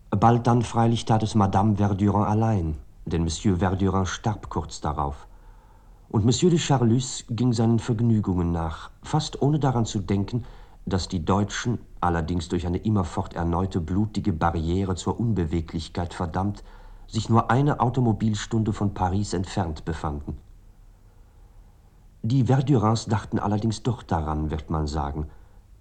[0.09, 5.29] Bald dann freilich tat es Madame Verdurin allein, denn Monsieur Verdurin starb kurz darauf
[6.11, 10.45] und Monsieur de Charlus ging seinen Vergnügungen nach, fast ohne daran zu denken,
[10.85, 16.65] dass die Deutschen, allerdings durch eine immerfort erneute blutige Barriere zur Unbeweglichkeit verdammt,
[17.07, 20.37] sich nur eine Automobilstunde von Paris entfernt befanden.
[22.23, 25.27] Die Verdurins dachten allerdings doch daran, wird man sagen,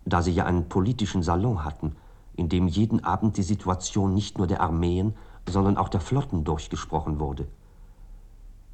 [0.06, 1.96] da sie ja einen politischen Salon hatten,
[2.36, 5.16] in dem jeden Abend die Situation nicht nur der Armeen,
[5.48, 7.48] sondern auch der Flotten durchgesprochen wurde.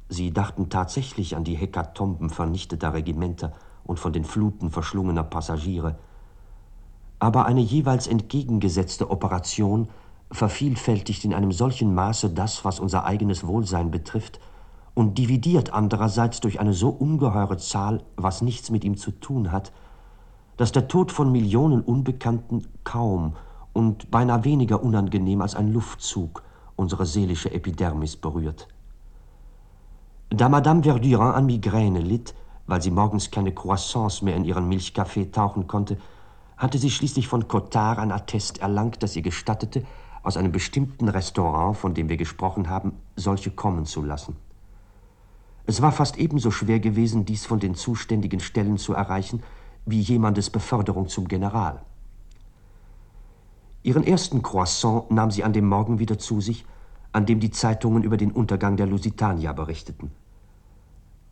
[0.08, 3.52] Sie dachten tatsächlich an die Hekatomben vernichteter Regimenter
[3.84, 5.98] und von den Fluten verschlungener Passagiere.
[7.18, 9.88] Aber eine jeweils entgegengesetzte Operation
[10.30, 14.40] vervielfältigt in einem solchen Maße das, was unser eigenes Wohlsein betrifft,
[14.94, 19.72] und dividiert andererseits durch eine so ungeheure Zahl, was nichts mit ihm zu tun hat,
[20.56, 23.34] dass der Tod von Millionen Unbekannten kaum
[23.74, 26.42] und beinahe weniger unangenehm als ein Luftzug
[26.76, 28.68] unsere seelische Epidermis berührt.
[30.30, 32.34] Da Madame Verdurin an Migräne litt,
[32.66, 35.98] weil sie morgens keine Croissants mehr in ihren Milchkaffee tauchen konnte,
[36.56, 39.84] hatte sie schließlich von Cotard ein Attest erlangt, das ihr gestattete,
[40.24, 44.36] aus einem bestimmten Restaurant, von dem wir gesprochen haben, solche kommen zu lassen.
[45.64, 49.44] Es war fast ebenso schwer gewesen, dies von den zuständigen Stellen zu erreichen,
[49.84, 51.82] wie jemandes Beförderung zum General.
[53.84, 56.64] Ihren ersten Croissant nahm sie an dem Morgen wieder zu sich,
[57.16, 60.10] an dem die Zeitungen über den Untergang der Lusitania berichteten.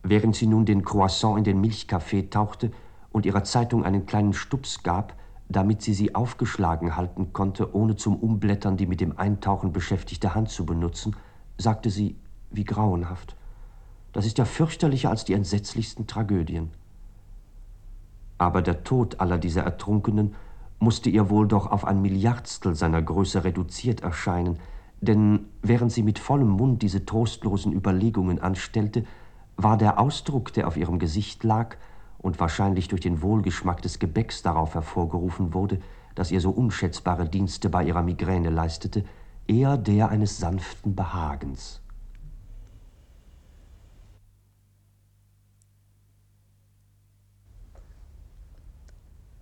[0.01, 2.71] Während sie nun den Croissant in den Milchkaffee tauchte
[3.11, 5.13] und ihrer Zeitung einen kleinen Stups gab,
[5.47, 10.49] damit sie sie aufgeschlagen halten konnte, ohne zum Umblättern die mit dem Eintauchen beschäftigte Hand
[10.49, 11.15] zu benutzen,
[11.59, 12.15] sagte sie,
[12.49, 13.35] wie grauenhaft.
[14.11, 16.71] Das ist ja fürchterlicher als die entsetzlichsten Tragödien.
[18.39, 20.33] Aber der Tod aller dieser Ertrunkenen
[20.79, 24.57] musste ihr wohl doch auf ein Milliardstel seiner Größe reduziert erscheinen,
[25.01, 29.05] denn während sie mit vollem Mund diese trostlosen Überlegungen anstellte,
[29.57, 31.77] war der Ausdruck, der auf ihrem Gesicht lag
[32.17, 35.79] und wahrscheinlich durch den Wohlgeschmack des Gebäcks darauf hervorgerufen wurde,
[36.15, 39.03] das ihr so unschätzbare Dienste bei ihrer Migräne leistete,
[39.47, 41.81] eher der eines sanften Behagens.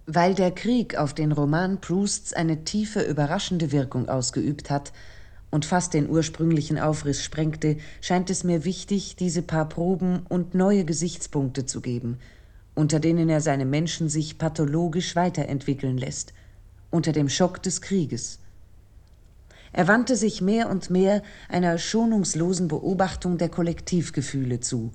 [0.06, 4.92] Weil der Krieg auf den Roman Prousts eine tiefe, überraschende Wirkung ausgeübt hat
[5.54, 10.84] und fast den ursprünglichen Aufriss sprengte, scheint es mir wichtig, diese paar Proben und neue
[10.84, 12.18] Gesichtspunkte zu geben,
[12.74, 16.34] unter denen er seine Menschen sich pathologisch weiterentwickeln lässt,
[16.90, 18.40] unter dem Schock des Krieges.
[19.74, 24.92] Er wandte sich mehr und mehr einer schonungslosen Beobachtung der Kollektivgefühle zu,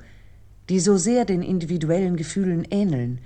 [0.71, 3.21] die so sehr den individuellen Gefühlen ähneln,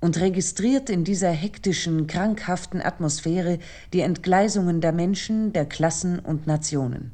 [0.00, 3.58] und registriert in dieser hektischen, krankhaften Atmosphäre
[3.92, 7.12] die Entgleisungen der Menschen, der Klassen und Nationen.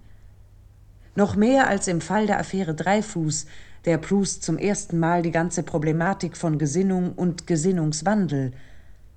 [1.14, 3.46] Noch mehr als im Fall der Affäre Dreifuß,
[3.86, 8.52] der Proust zum ersten Mal die ganze Problematik von Gesinnung und Gesinnungswandel,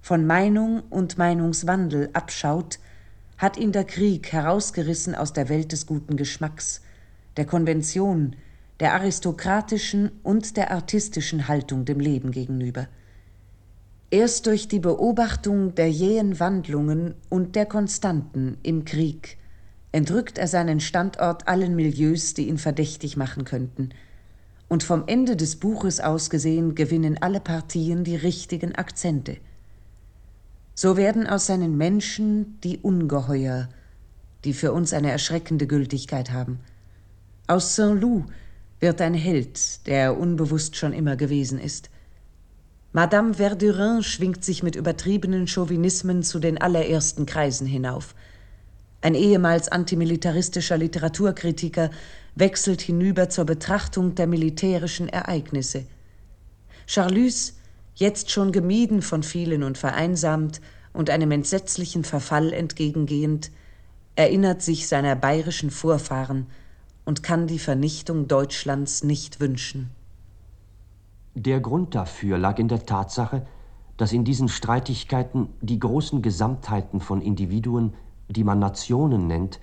[0.01, 2.79] von Meinung und Meinungswandel abschaut,
[3.37, 6.81] hat ihn der Krieg herausgerissen aus der Welt des guten Geschmacks,
[7.37, 8.35] der Konvention,
[8.79, 12.87] der aristokratischen und der artistischen Haltung dem Leben gegenüber.
[14.11, 19.37] Erst durch die Beobachtung der jähen Wandlungen und der Konstanten im Krieg
[19.91, 23.89] entrückt er seinen Standort allen Milieus, die ihn verdächtig machen könnten.
[24.67, 29.37] Und vom Ende des Buches aus gesehen gewinnen alle Partien die richtigen Akzente.
[30.73, 33.69] So werden aus seinen Menschen die Ungeheuer,
[34.43, 36.59] die für uns eine erschreckende Gültigkeit haben.
[37.47, 38.25] Aus Saint-Loup
[38.79, 41.89] wird ein Held, der er unbewusst schon immer gewesen ist.
[42.91, 48.15] Madame Verdurin schwingt sich mit übertriebenen Chauvinismen zu den allerersten Kreisen hinauf.
[49.01, 51.91] Ein ehemals antimilitaristischer Literaturkritiker
[52.33, 55.85] wechselt hinüber zur Betrachtung der militärischen Ereignisse.
[56.87, 57.53] Charlus,
[57.93, 60.59] jetzt schon gemieden von vielen und vereinsamt
[60.91, 63.51] und einem entsetzlichen Verfall entgegengehend,
[64.15, 66.47] erinnert sich seiner bayerischen Vorfahren
[67.05, 69.91] und kann die Vernichtung Deutschlands nicht wünschen.
[71.41, 73.45] Der Grund dafür lag in der Tatsache,
[73.95, 77.93] dass in diesen Streitigkeiten die großen Gesamtheiten von Individuen,
[78.27, 79.61] die man Nationen nennt,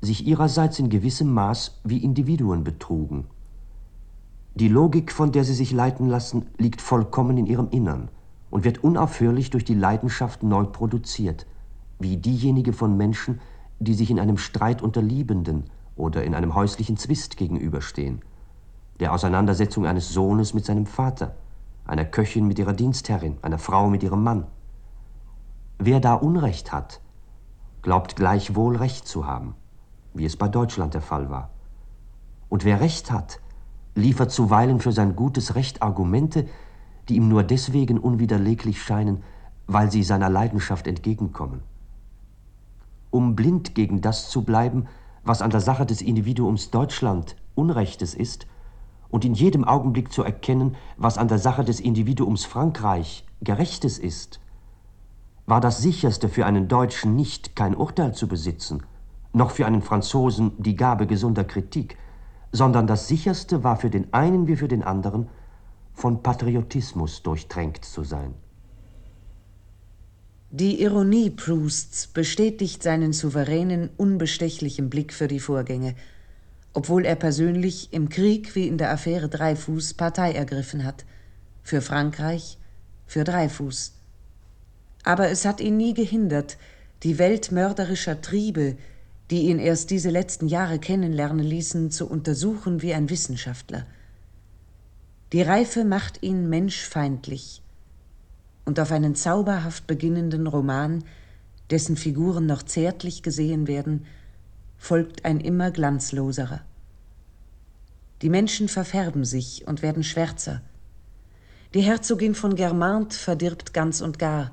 [0.00, 3.24] sich ihrerseits in gewissem Maß wie Individuen betrugen.
[4.54, 8.12] Die Logik, von der sie sich leiten lassen, liegt vollkommen in ihrem Innern
[8.48, 11.46] und wird unaufhörlich durch die Leidenschaft neu produziert,
[11.98, 13.40] wie diejenige von Menschen,
[13.80, 15.64] die sich in einem Streit unter Liebenden
[15.96, 18.22] oder in einem häuslichen Zwist gegenüberstehen
[19.00, 21.34] der Auseinandersetzung eines Sohnes mit seinem Vater,
[21.86, 24.46] einer Köchin mit ihrer Dienstherrin, einer Frau mit ihrem Mann.
[25.78, 27.00] Wer da Unrecht hat,
[27.82, 29.54] glaubt gleichwohl Recht zu haben,
[30.14, 31.50] wie es bei Deutschland der Fall war.
[32.48, 33.40] Und wer Recht hat,
[33.94, 36.46] liefert zuweilen für sein gutes Recht Argumente,
[37.08, 39.22] die ihm nur deswegen unwiderleglich scheinen,
[39.66, 41.62] weil sie seiner Leidenschaft entgegenkommen.
[43.10, 44.86] Um blind gegen das zu bleiben,
[45.24, 48.46] was an der Sache des Individuums Deutschland Unrechtes ist,
[49.10, 54.40] und in jedem Augenblick zu erkennen, was an der Sache des Individuums Frankreich Gerechtes ist,
[55.46, 58.82] war das sicherste für einen Deutschen nicht kein Urteil zu besitzen,
[59.32, 61.96] noch für einen Franzosen die Gabe gesunder Kritik,
[62.52, 65.28] sondern das sicherste war für den einen wie für den anderen,
[65.94, 68.34] von Patriotismus durchtränkt zu sein.
[70.50, 75.94] Die Ironie Prousts bestätigt seinen souveränen, unbestechlichen Blick für die Vorgänge,
[76.78, 81.04] obwohl er persönlich im Krieg wie in der Affäre Dreifuß Partei ergriffen hat.
[81.64, 82.56] Für Frankreich,
[83.04, 83.94] für Dreifuß.
[85.02, 86.56] Aber es hat ihn nie gehindert,
[87.02, 88.76] die Welt mörderischer Triebe,
[89.28, 93.84] die ihn erst diese letzten Jahre kennenlernen ließen, zu untersuchen wie ein Wissenschaftler.
[95.32, 97.60] Die Reife macht ihn menschfeindlich,
[98.66, 101.02] und auf einen zauberhaft beginnenden Roman,
[101.70, 104.06] dessen Figuren noch zärtlich gesehen werden,
[104.76, 106.60] folgt ein immer glanzloserer.
[108.22, 110.62] Die Menschen verfärben sich und werden schwärzer.
[111.74, 114.52] Die Herzogin von Guermantes verdirbt ganz und gar,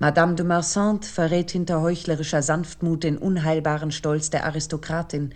[0.00, 5.34] Madame de Marsantes verrät hinter heuchlerischer Sanftmut den unheilbaren Stolz der Aristokratin.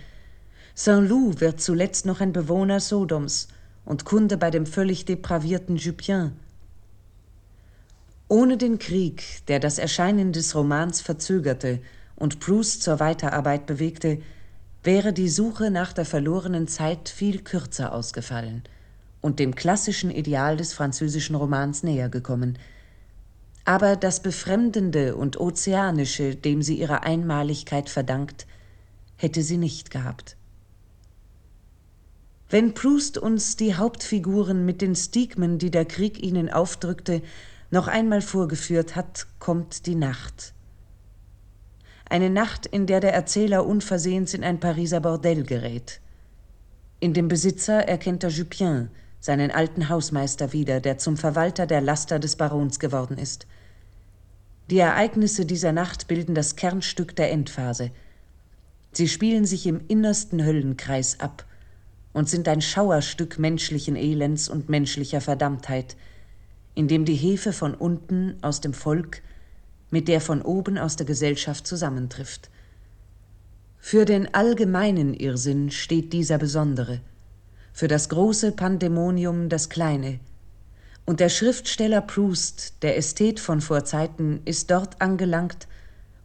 [0.77, 3.49] Saint-Loup wird zuletzt noch ein Bewohner Sodoms
[3.85, 6.37] und Kunde bei dem völlig depravierten Jupien.
[8.29, 11.81] Ohne den Krieg, der das Erscheinen des Romans verzögerte
[12.14, 14.23] und Proust zur Weiterarbeit bewegte,
[14.83, 18.62] wäre die Suche nach der verlorenen Zeit viel kürzer ausgefallen
[19.20, 22.59] und dem klassischen Ideal des französischen Romans näher gekommen–
[23.64, 28.47] aber das Befremdende und Ozeanische, dem sie ihre Einmaligkeit verdankt,
[29.16, 30.37] hätte sie nicht gehabt.
[32.51, 37.22] Wenn Proust uns die Hauptfiguren mit den Stigmen, die der Krieg ihnen aufdrückte,
[37.70, 40.53] noch einmal vorgeführt hat, kommt die Nacht.
[42.12, 46.02] Eine Nacht, in der der Erzähler unversehens in ein Pariser Bordell gerät.
[47.00, 52.18] In dem Besitzer erkennt er Jupien, seinen alten Hausmeister wieder, der zum Verwalter der Laster
[52.18, 53.46] des Barons geworden ist.
[54.68, 57.90] Die Ereignisse dieser Nacht bilden das Kernstück der Endphase.
[58.92, 61.46] Sie spielen sich im innersten Höllenkreis ab
[62.12, 65.96] und sind ein Schauerstück menschlichen Elends und menschlicher Verdammtheit,
[66.74, 69.22] in dem die Hefe von unten aus dem Volk
[69.93, 72.51] mit der von oben aus der Gesellschaft zusammentrifft.
[73.78, 77.01] Für den allgemeinen Irrsinn steht dieser Besondere–
[77.72, 80.20] für das große Pandemonium das kleine.
[81.05, 85.66] Und der Schriftsteller Proust, der Ästhet von Vorzeiten, ist dort angelangt,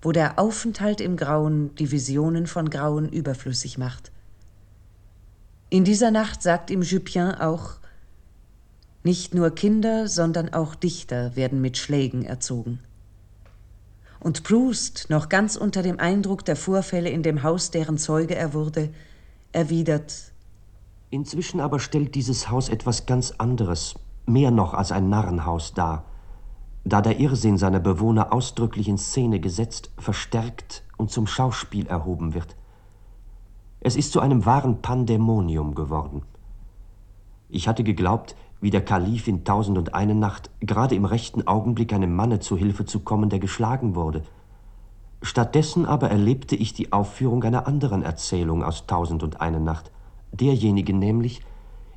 [0.02, 4.12] wo der Aufenthalt im Grauen die Visionen von Grauen überflüssig macht.
[5.70, 7.78] In dieser Nacht sagt ihm Jupien auch,
[9.04, 12.80] nicht nur Kinder, sondern auch Dichter werden mit Schlägen erzogen.
[14.20, 18.54] Und Proust, noch ganz unter dem Eindruck der Vorfälle in dem Haus, deren Zeuge er
[18.54, 18.90] wurde,
[19.52, 20.32] erwidert
[21.10, 23.96] Inzwischen aber stellt dieses Haus etwas ganz anderes,
[24.26, 26.04] mehr noch als ein Narrenhaus dar,
[26.84, 32.58] da der Irrsinn seiner Bewohner ausdrücklich in Szene gesetzt, verstärkt und zum Schauspiel erhoben wird.
[33.80, 36.24] Es ist zu einem wahren Pandemonium geworden.
[37.48, 41.94] Ich hatte geglaubt, wie der Kalif in Tausend und eine Nacht gerade im rechten Augenblick
[41.94, 44.24] einem Manne zu Hilfe zu kommen, der geschlagen wurde.
[45.22, 49.92] Stattdessen aber erlebte ich die Aufführung einer anderen Erzählung aus Tausend und eine Nacht
[50.32, 51.42] derjenige nämlich,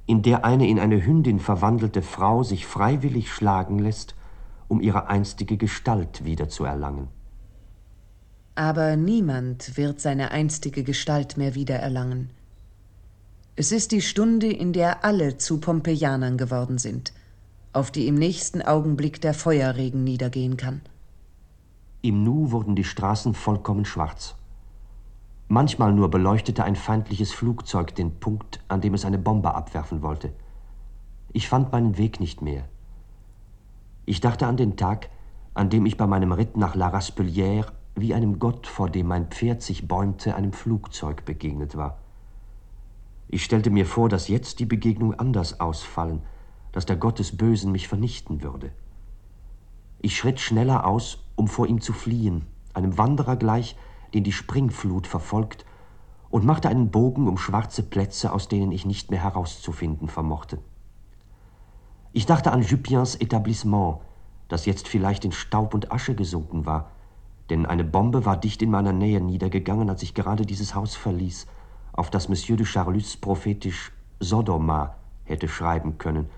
[0.06, 4.14] in der eine in eine Hündin verwandelte Frau sich freiwillig schlagen lässt,
[4.68, 7.08] um ihre einstige Gestalt wiederzuerlangen.
[8.54, 12.30] Aber niemand wird seine einstige Gestalt mehr wiedererlangen.
[13.60, 17.12] Es ist die Stunde, in der alle zu Pompeianern geworden sind,
[17.74, 20.80] auf die im nächsten Augenblick der Feuerregen niedergehen kann.
[22.00, 24.34] Im Nu wurden die Straßen vollkommen schwarz.
[25.48, 30.32] Manchmal nur beleuchtete ein feindliches Flugzeug den Punkt, an dem es eine Bombe abwerfen wollte.
[31.34, 32.64] Ich fand meinen Weg nicht mehr.
[34.06, 35.10] Ich dachte an den Tag,
[35.52, 39.26] an dem ich bei meinem Ritt nach La Raspellière wie einem Gott, vor dem mein
[39.26, 41.98] Pferd sich bäumte, einem Flugzeug begegnet war.
[43.32, 46.22] Ich stellte mir vor, dass jetzt die Begegnung anders ausfallen,
[46.72, 48.72] dass der Gott des Bösen mich vernichten würde.
[50.00, 53.76] Ich schritt schneller aus, um vor ihm zu fliehen, einem Wanderer gleich,
[54.14, 55.64] den die Springflut verfolgt,
[56.28, 60.58] und machte einen Bogen um schwarze Plätze, aus denen ich nicht mehr herauszufinden vermochte.
[62.12, 63.98] Ich dachte an Jupiens Etablissement,
[64.48, 66.90] das jetzt vielleicht in Staub und Asche gesunken war,
[67.48, 71.46] denn eine Bombe war dicht in meiner Nähe niedergegangen, als ich gerade dieses Haus verließ,
[72.00, 76.30] auf das Monsieur de Charlus prophetisch Sodoma hätte schreiben können,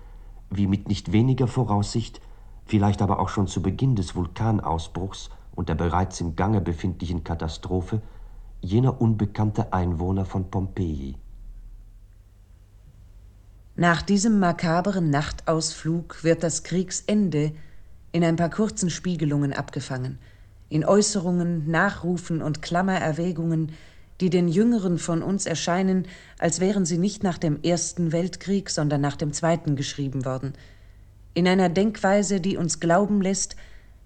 [0.49, 2.19] wie mit nicht weniger Voraussicht,
[2.65, 8.01] vielleicht aber auch schon zu Beginn des Vulkanausbruchs, und der bereits im Gange befindlichen Katastrophe
[8.59, 11.15] jener unbekannte Einwohner von Pompeji.
[13.77, 17.53] Nach diesem makaberen Nachtausflug wird das Kriegsende
[18.11, 20.19] in ein paar kurzen Spiegelungen abgefangen,
[20.67, 23.71] in Äußerungen, Nachrufen und Klammererwägungen,
[24.21, 26.07] die den Jüngeren von uns erscheinen,
[26.39, 30.53] als wären sie nicht nach dem Ersten Weltkrieg, sondern nach dem Zweiten geschrieben worden,
[31.33, 33.55] in einer Denkweise, die uns glauben lässt,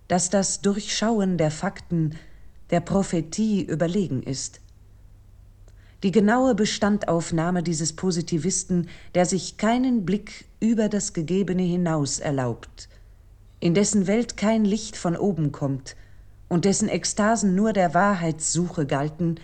[0.07, 2.15] dass das Durchschauen der Fakten
[2.69, 4.61] der Prophetie überlegen ist.
[6.03, 12.87] Die genaue Bestandaufnahme dieses Positivisten, der sich keinen Blick über das Gegebene hinaus erlaubt,
[13.59, 15.95] in dessen Welt kein Licht von oben kommt
[16.47, 19.39] und dessen Ekstasen nur der Wahrheitssuche galten,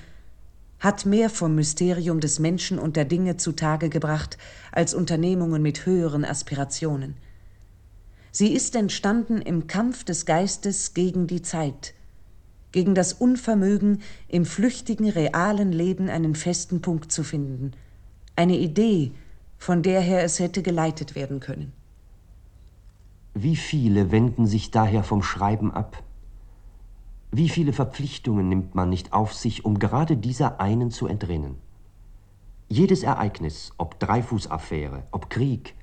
[0.83, 4.37] hat mehr vom Mysterium des Menschen und der Dinge zutage gebracht
[4.73, 7.15] als Unternehmungen mit höheren Aspirationen.
[8.31, 11.93] Sie ist entstanden im Kampf des Geistes gegen die Zeit,
[12.73, 17.71] gegen das Unvermögen, im flüchtigen, realen Leben einen festen Punkt zu finden,
[18.35, 19.11] eine Idee,
[19.57, 21.71] von der her es hätte geleitet werden können.
[23.33, 26.03] Wie viele wenden sich daher vom Schreiben ab?
[27.35, 31.55] Wie viele Verpflichtungen nimmt man nicht auf sich, um gerade dieser einen zu entrinnen?
[32.69, 35.73] Jedes Ereignis, ob Dreifußaffäre, ob Krieg,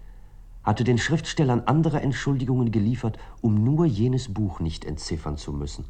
[0.63, 5.87] hatte den Schriftstellern andere Entschuldigungen geliefert, um nur jenes Buch nicht entziffern zu müssen.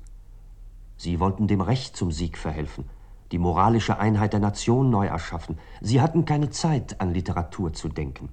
[0.96, 2.86] Sie wollten dem Recht zum Sieg verhelfen,
[3.30, 5.58] die moralische Einheit der Nation neu erschaffen.
[5.82, 8.30] Sie hatten keine Zeit, an Literatur zu denken.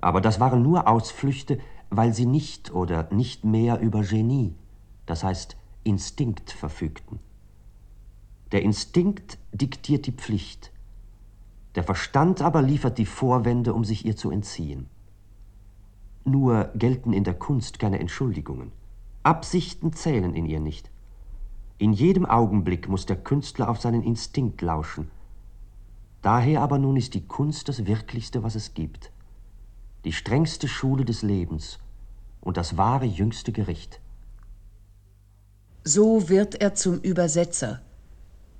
[0.00, 4.54] Aber das waren nur Ausflüchte, weil sie nicht oder nicht mehr über Genie,
[5.06, 7.18] das heißt Instinkt, verfügten.
[8.52, 10.72] Der Instinkt diktiert die Pflicht,
[11.76, 14.88] der Verstand aber liefert die Vorwände, um sich ihr zu entziehen.
[16.24, 18.72] Nur gelten in der Kunst keine Entschuldigungen.
[19.22, 20.90] Absichten zählen in ihr nicht.
[21.78, 25.10] In jedem Augenblick muss der Künstler auf seinen Instinkt lauschen.
[26.22, 29.10] Daher aber nun ist die Kunst das Wirklichste, was es gibt,
[30.04, 31.78] die strengste Schule des Lebens
[32.40, 34.00] und das wahre jüngste Gericht.
[35.84, 37.80] So wird er zum Übersetzer,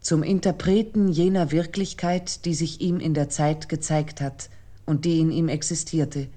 [0.01, 4.49] zum Interpreten jener Wirklichkeit, die sich ihm in der Zeit gezeigt hat
[4.87, 6.29] und die in ihm existierte.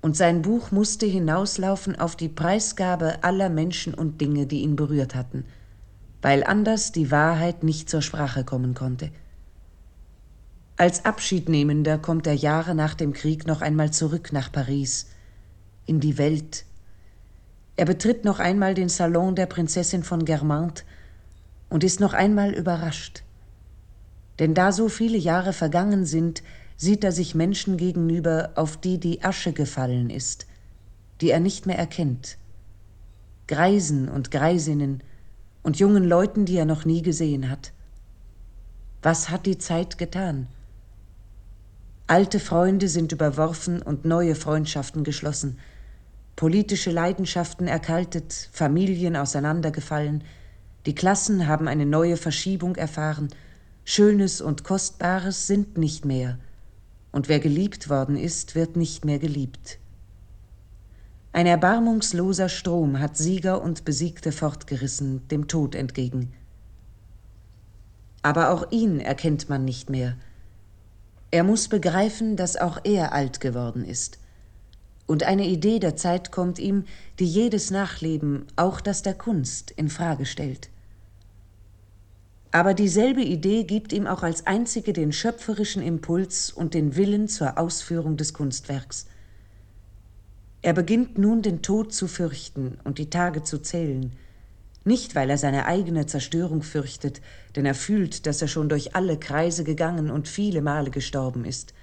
[0.00, 5.14] Und sein Buch musste hinauslaufen auf die Preisgabe aller Menschen und Dinge, die ihn berührt
[5.14, 5.44] hatten–
[6.24, 9.10] weil anders die Wahrheit nicht zur Sprache kommen konnte.
[10.78, 15.10] Als Abschiednehmender kommt er Jahre nach dem Krieg noch einmal zurück nach Paris,
[15.84, 16.64] in die Welt.
[17.76, 20.84] Er betritt noch einmal den Salon der Prinzessin von Guermantes
[21.68, 23.22] und ist noch einmal überrascht.
[24.38, 26.42] Denn da so viele Jahre vergangen sind,
[26.76, 30.46] sieht er sich Menschen gegenüber, auf die die Asche gefallen ist,
[31.20, 32.36] die er nicht mehr erkennt.
[33.46, 35.02] Greisen und Greisinnen,
[35.64, 37.72] und jungen Leuten, die er noch nie gesehen hat.
[39.02, 40.46] Was hat die Zeit getan?
[42.06, 45.58] Alte Freunde sind überworfen und neue Freundschaften geschlossen,
[46.36, 50.24] politische Leidenschaften erkaltet, Familien auseinandergefallen,
[50.86, 53.28] die Klassen haben eine neue Verschiebung erfahren,
[53.84, 56.38] Schönes und Kostbares sind nicht mehr,
[57.12, 59.78] und wer geliebt worden ist, wird nicht mehr geliebt.
[61.32, 66.32] Ein erbarmungsloser Strom hat Sieger und Besiegte fortgerissen, dem Tod entgegen.
[68.22, 70.16] Aber auch ihn erkennt man nicht mehr.
[71.30, 74.18] Er muss begreifen, dass auch er alt geworden ist.
[75.06, 76.84] Und eine Idee der Zeit kommt ihm,
[77.18, 80.70] die jedes Nachleben, auch das der Kunst, in Frage stellt.
[82.50, 87.58] Aber dieselbe Idee gibt ihm auch als einzige den schöpferischen Impuls und den Willen zur
[87.58, 89.06] Ausführung des Kunstwerks.
[90.62, 94.12] Er beginnt nun den Tod zu fürchten und die Tage zu zählen,
[94.84, 97.20] nicht weil er seine eigene Zerstörung fürchtet,
[97.56, 101.74] denn er fühlt, dass er schon durch alle Kreise gegangen und viele Male gestorben ist.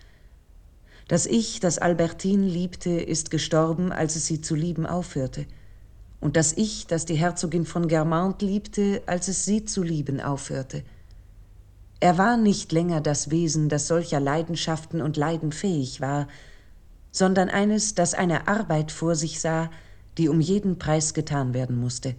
[1.12, 5.46] Das Ich, das Albertine liebte, ist gestorben, als es sie zu lieben aufhörte.
[6.22, 10.84] Und das Ich, das die Herzogin von Guermantes liebte, als es sie zu lieben aufhörte.
[12.00, 16.30] Er war nicht länger das Wesen, das solcher Leidenschaften und Leiden fähig war,
[17.12, 19.70] sondern eines, das eine Arbeit vor sich sah,
[20.18, 22.16] die um jeden Preis getan werden musste.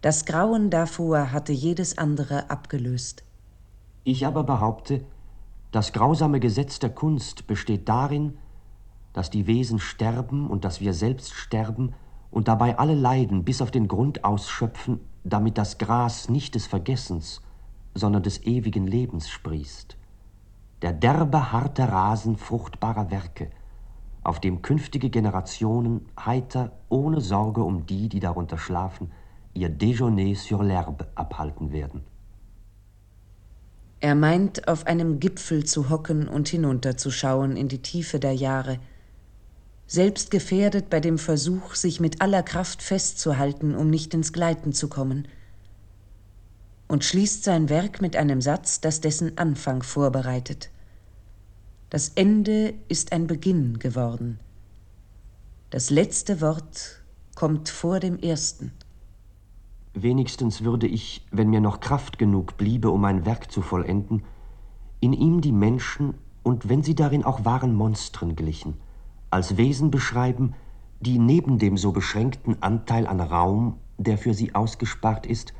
[0.00, 3.22] Das Grauen davor hatte jedes andere abgelöst.
[4.02, 5.02] Ich aber behaupte,
[5.74, 8.38] das grausame Gesetz der Kunst besteht darin,
[9.12, 11.94] dass die Wesen sterben und dass wir selbst sterben
[12.30, 17.40] und dabei alle Leiden bis auf den Grund ausschöpfen, damit das Gras nicht des Vergessens,
[17.94, 19.96] sondern des ewigen Lebens sprießt
[20.84, 23.48] der derbe, harte Rasen fruchtbarer Werke,
[24.22, 29.10] auf dem künftige Generationen heiter, ohne Sorge um die, die darunter schlafen,
[29.54, 32.02] ihr Déjeuner sur l'herbe abhalten werden.
[34.04, 38.78] Er meint, auf einem Gipfel zu hocken und hinunterzuschauen in die Tiefe der Jahre,
[39.86, 44.88] selbst gefährdet bei dem Versuch, sich mit aller Kraft festzuhalten, um nicht ins Gleiten zu
[44.88, 45.26] kommen.
[46.86, 50.68] und schließt sein Werk mit einem Satz, das dessen Anfang vorbereitet.
[51.88, 54.38] Das Ende ist ein Beginn geworden.
[55.70, 57.02] Das letzte Wort
[57.36, 58.70] kommt vor dem ersten.
[59.96, 64.24] Wenigstens würde ich, wenn mir noch Kraft genug bliebe, um mein Werk zu vollenden,
[64.98, 68.74] in ihm die Menschen, und wenn sie darin auch wahren Monstren glichen,
[69.30, 70.54] als Wesen beschreiben,
[71.00, 75.54] die neben dem so beschränkten Anteil an Raum, der für sie ausgespart ist,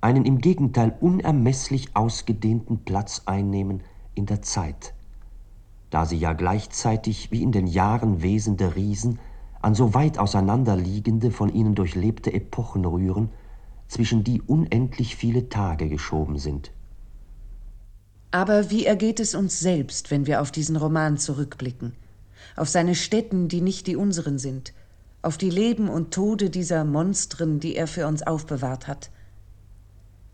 [0.00, 3.82] einen im Gegenteil unermesslich ausgedehnten Platz einnehmen
[4.14, 4.94] in der Zeit,
[5.90, 9.18] da sie ja gleichzeitig wie in den Jahren Wesen der Riesen
[9.60, 13.28] an so weit auseinanderliegende, von ihnen durchlebte Epochen rühren,
[13.92, 16.72] zwischen die unendlich viele Tage geschoben sind.
[18.30, 21.92] Aber wie ergeht es uns selbst, wenn wir auf diesen Roman zurückblicken?
[22.56, 24.72] Auf seine Stätten, die nicht die unseren sind,
[25.20, 29.10] auf die Leben und Tode dieser Monstren, die er für uns aufbewahrt hat.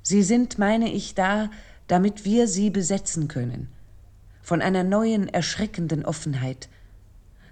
[0.03, 1.51] Sie sind, meine ich, da,
[1.89, 3.69] damit wir sie besetzen können,
[4.41, 6.69] von einer neuen, erschreckenden Offenheit,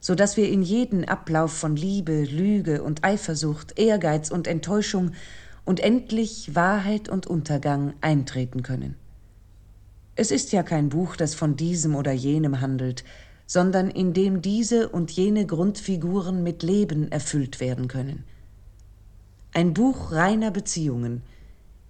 [0.00, 5.10] so dass wir in jeden Ablauf von Liebe, Lüge und Eifersucht, Ehrgeiz und Enttäuschung
[5.66, 8.94] und endlich Wahrheit und Untergang eintreten können.
[10.14, 13.04] Es ist ja kein Buch, das von diesem oder jenem handelt,
[13.46, 18.24] sondern in dem diese und jene Grundfiguren mit Leben erfüllt werden können.
[19.52, 21.22] Ein Buch reiner Beziehungen,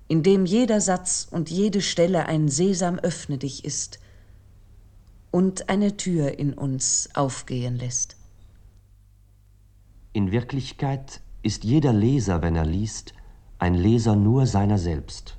[0.09, 4.01] in dem jeder Satz und jede Stelle ein Sesam öffne dich ist
[5.31, 8.17] und eine Tür in uns aufgehen lässt.
[10.13, 13.15] In Wirklichkeit ist jeder Leser, wenn er liest,
[13.59, 15.37] ein Leser nur seiner selbst.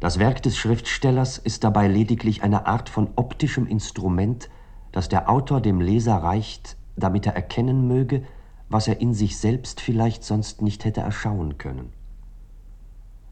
[0.00, 4.48] Das Werk des Schriftstellers ist dabei lediglich eine Art von optischem Instrument,
[4.92, 8.22] das der Autor dem Leser reicht, damit er erkennen möge,
[8.68, 11.92] was er in sich selbst vielleicht sonst nicht hätte erschauen können.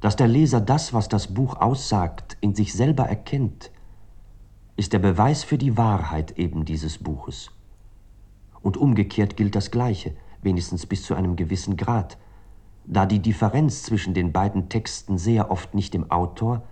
[0.01, 3.71] Dass der Leser das, was das Buch aussagt, in sich selber erkennt,
[4.77, 7.51] ist der Beweis für die Wahrheit eben dieses Buches.
[8.61, 12.19] Und umgekehrt gilt das Gleiche, wenigstens bis zu einem gewissen Grad,
[12.87, 16.63] da die Differenz zwischen den beiden Texten sehr oft nicht dem Autor,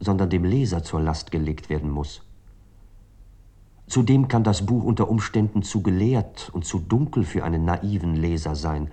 [0.00, 2.22] sondern dem Leser zur Last gelegt werden muss.
[3.86, 8.54] Zudem kann das Buch unter Umständen zu gelehrt und zu dunkel für einen naiven Leser
[8.54, 8.90] sein,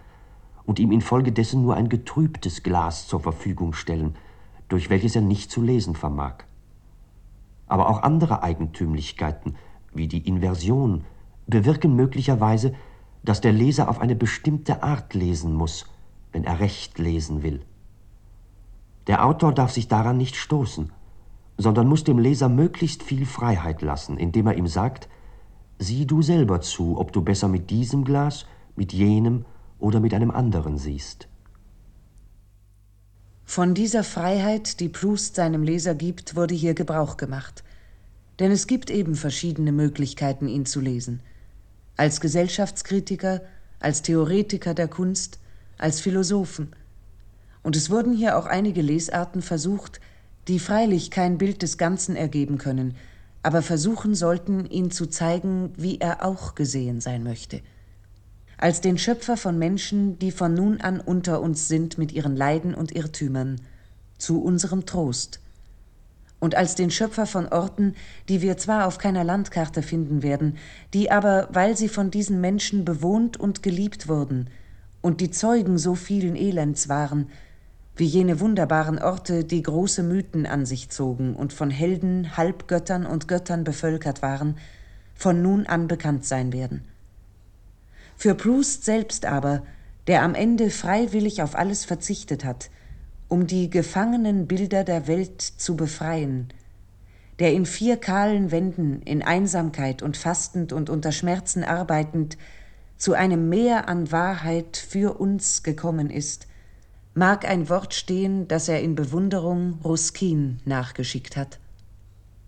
[0.66, 4.16] und ihm infolgedessen nur ein getrübtes Glas zur Verfügung stellen,
[4.68, 6.44] durch welches er nicht zu lesen vermag.
[7.68, 9.56] Aber auch andere Eigentümlichkeiten,
[9.94, 11.06] wie die Inversion,
[11.48, 12.74] bewirken möglicherweise,
[13.24, 15.86] dass der Leser auf eine bestimmte Art lesen muss,
[16.38, 17.62] wenn er recht lesen will.
[19.08, 20.92] Der Autor darf sich daran nicht stoßen,
[21.58, 25.10] sondern muss dem Leser möglichst viel Freiheit lassen, indem er ihm sagt,
[25.80, 29.46] sieh du selber zu, ob du besser mit diesem Glas, mit jenem
[29.80, 31.28] oder mit einem anderen siehst.
[33.44, 37.64] Von dieser Freiheit, die Proust seinem Leser gibt, wurde hier Gebrauch gemacht.
[38.38, 41.22] Denn es gibt eben verschiedene Möglichkeiten, ihn zu lesen.
[41.96, 43.42] Als Gesellschaftskritiker,
[43.80, 45.40] als Theoretiker der Kunst,
[45.78, 46.76] als Philosophen.
[47.64, 50.00] Und es wurden hier auch einige Lesarten versucht,
[50.48, 52.96] die freilich kein Bild des Ganzen ergeben können,
[53.44, 57.62] aber versuchen sollten, ihn zu zeigen, wie er auch gesehen sein möchte
[58.58, 62.74] als den Schöpfer von Menschen, die von nun an unter uns sind mit ihren Leiden
[62.74, 63.62] und Irrtümern,
[64.18, 65.40] zu unserem Trost,
[66.40, 67.96] und als den Schöpfer von Orten,
[68.30, 70.58] die wir zwar auf keiner Landkarte finden werden,
[70.94, 74.48] die aber, weil sie von diesen Menschen bewohnt und geliebt wurden,
[75.02, 77.30] und die Zeugen so vielen Elends waren,
[77.96, 83.28] wie jene wunderbaren Orte, die große Mythen an sich zogen und von Helden, Halbgöttern und
[83.28, 84.58] Göttern bevölkert waren,
[85.16, 86.86] von nun an bekannt sein werden.
[88.16, 89.64] Für Proust selbst aber,
[90.06, 92.70] der am Ende freiwillig auf alles verzichtet hat,
[93.28, 96.48] um die gefangenen Bilder der Welt zu befreien,
[97.40, 102.38] der in vier kahlen Wänden, in Einsamkeit und fastend und unter Schmerzen arbeitend,
[102.98, 106.48] zu einem Meer an Wahrheit für uns gekommen ist,
[107.14, 111.60] mag ein Wort stehen, das er in Bewunderung Ruskin nachgeschickt hat.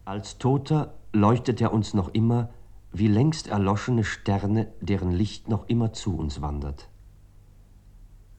[0.06, 2.50] Als Toter leuchtet er uns noch immer
[2.92, 6.90] wie längst erloschene Sterne, deren Licht noch immer zu uns wandert.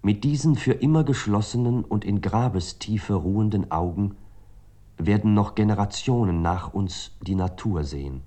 [0.03, 4.17] Mit diesen für immer geschlossenen und in Grabestiefe ruhenden Augen
[4.97, 8.23] werden noch Generationen nach uns die Natur sehen.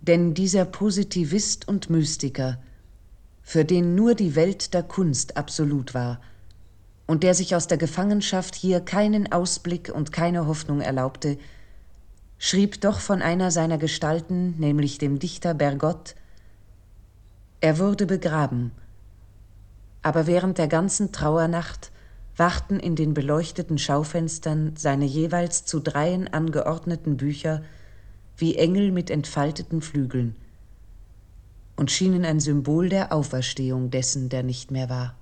[0.00, 2.58] Denn dieser Positivist und Mystiker,
[3.42, 6.20] für den nur die Welt der Kunst absolut war
[7.06, 11.36] und der sich aus der Gefangenschaft hier keinen Ausblick und keine Hoffnung erlaubte,
[12.38, 16.14] schrieb doch von einer seiner Gestalten, nämlich dem Dichter Bergotte,
[17.60, 18.70] er wurde begraben,
[20.00, 21.92] aber während der ganzen Trauernacht
[22.36, 27.62] wachten in den beleuchteten Schaufenstern seine jeweils zu dreien angeordneten Bücher
[28.40, 30.36] wie Engel mit entfalteten Flügeln
[31.76, 35.16] und schienen ein Symbol der Auferstehung dessen, der nicht mehr war.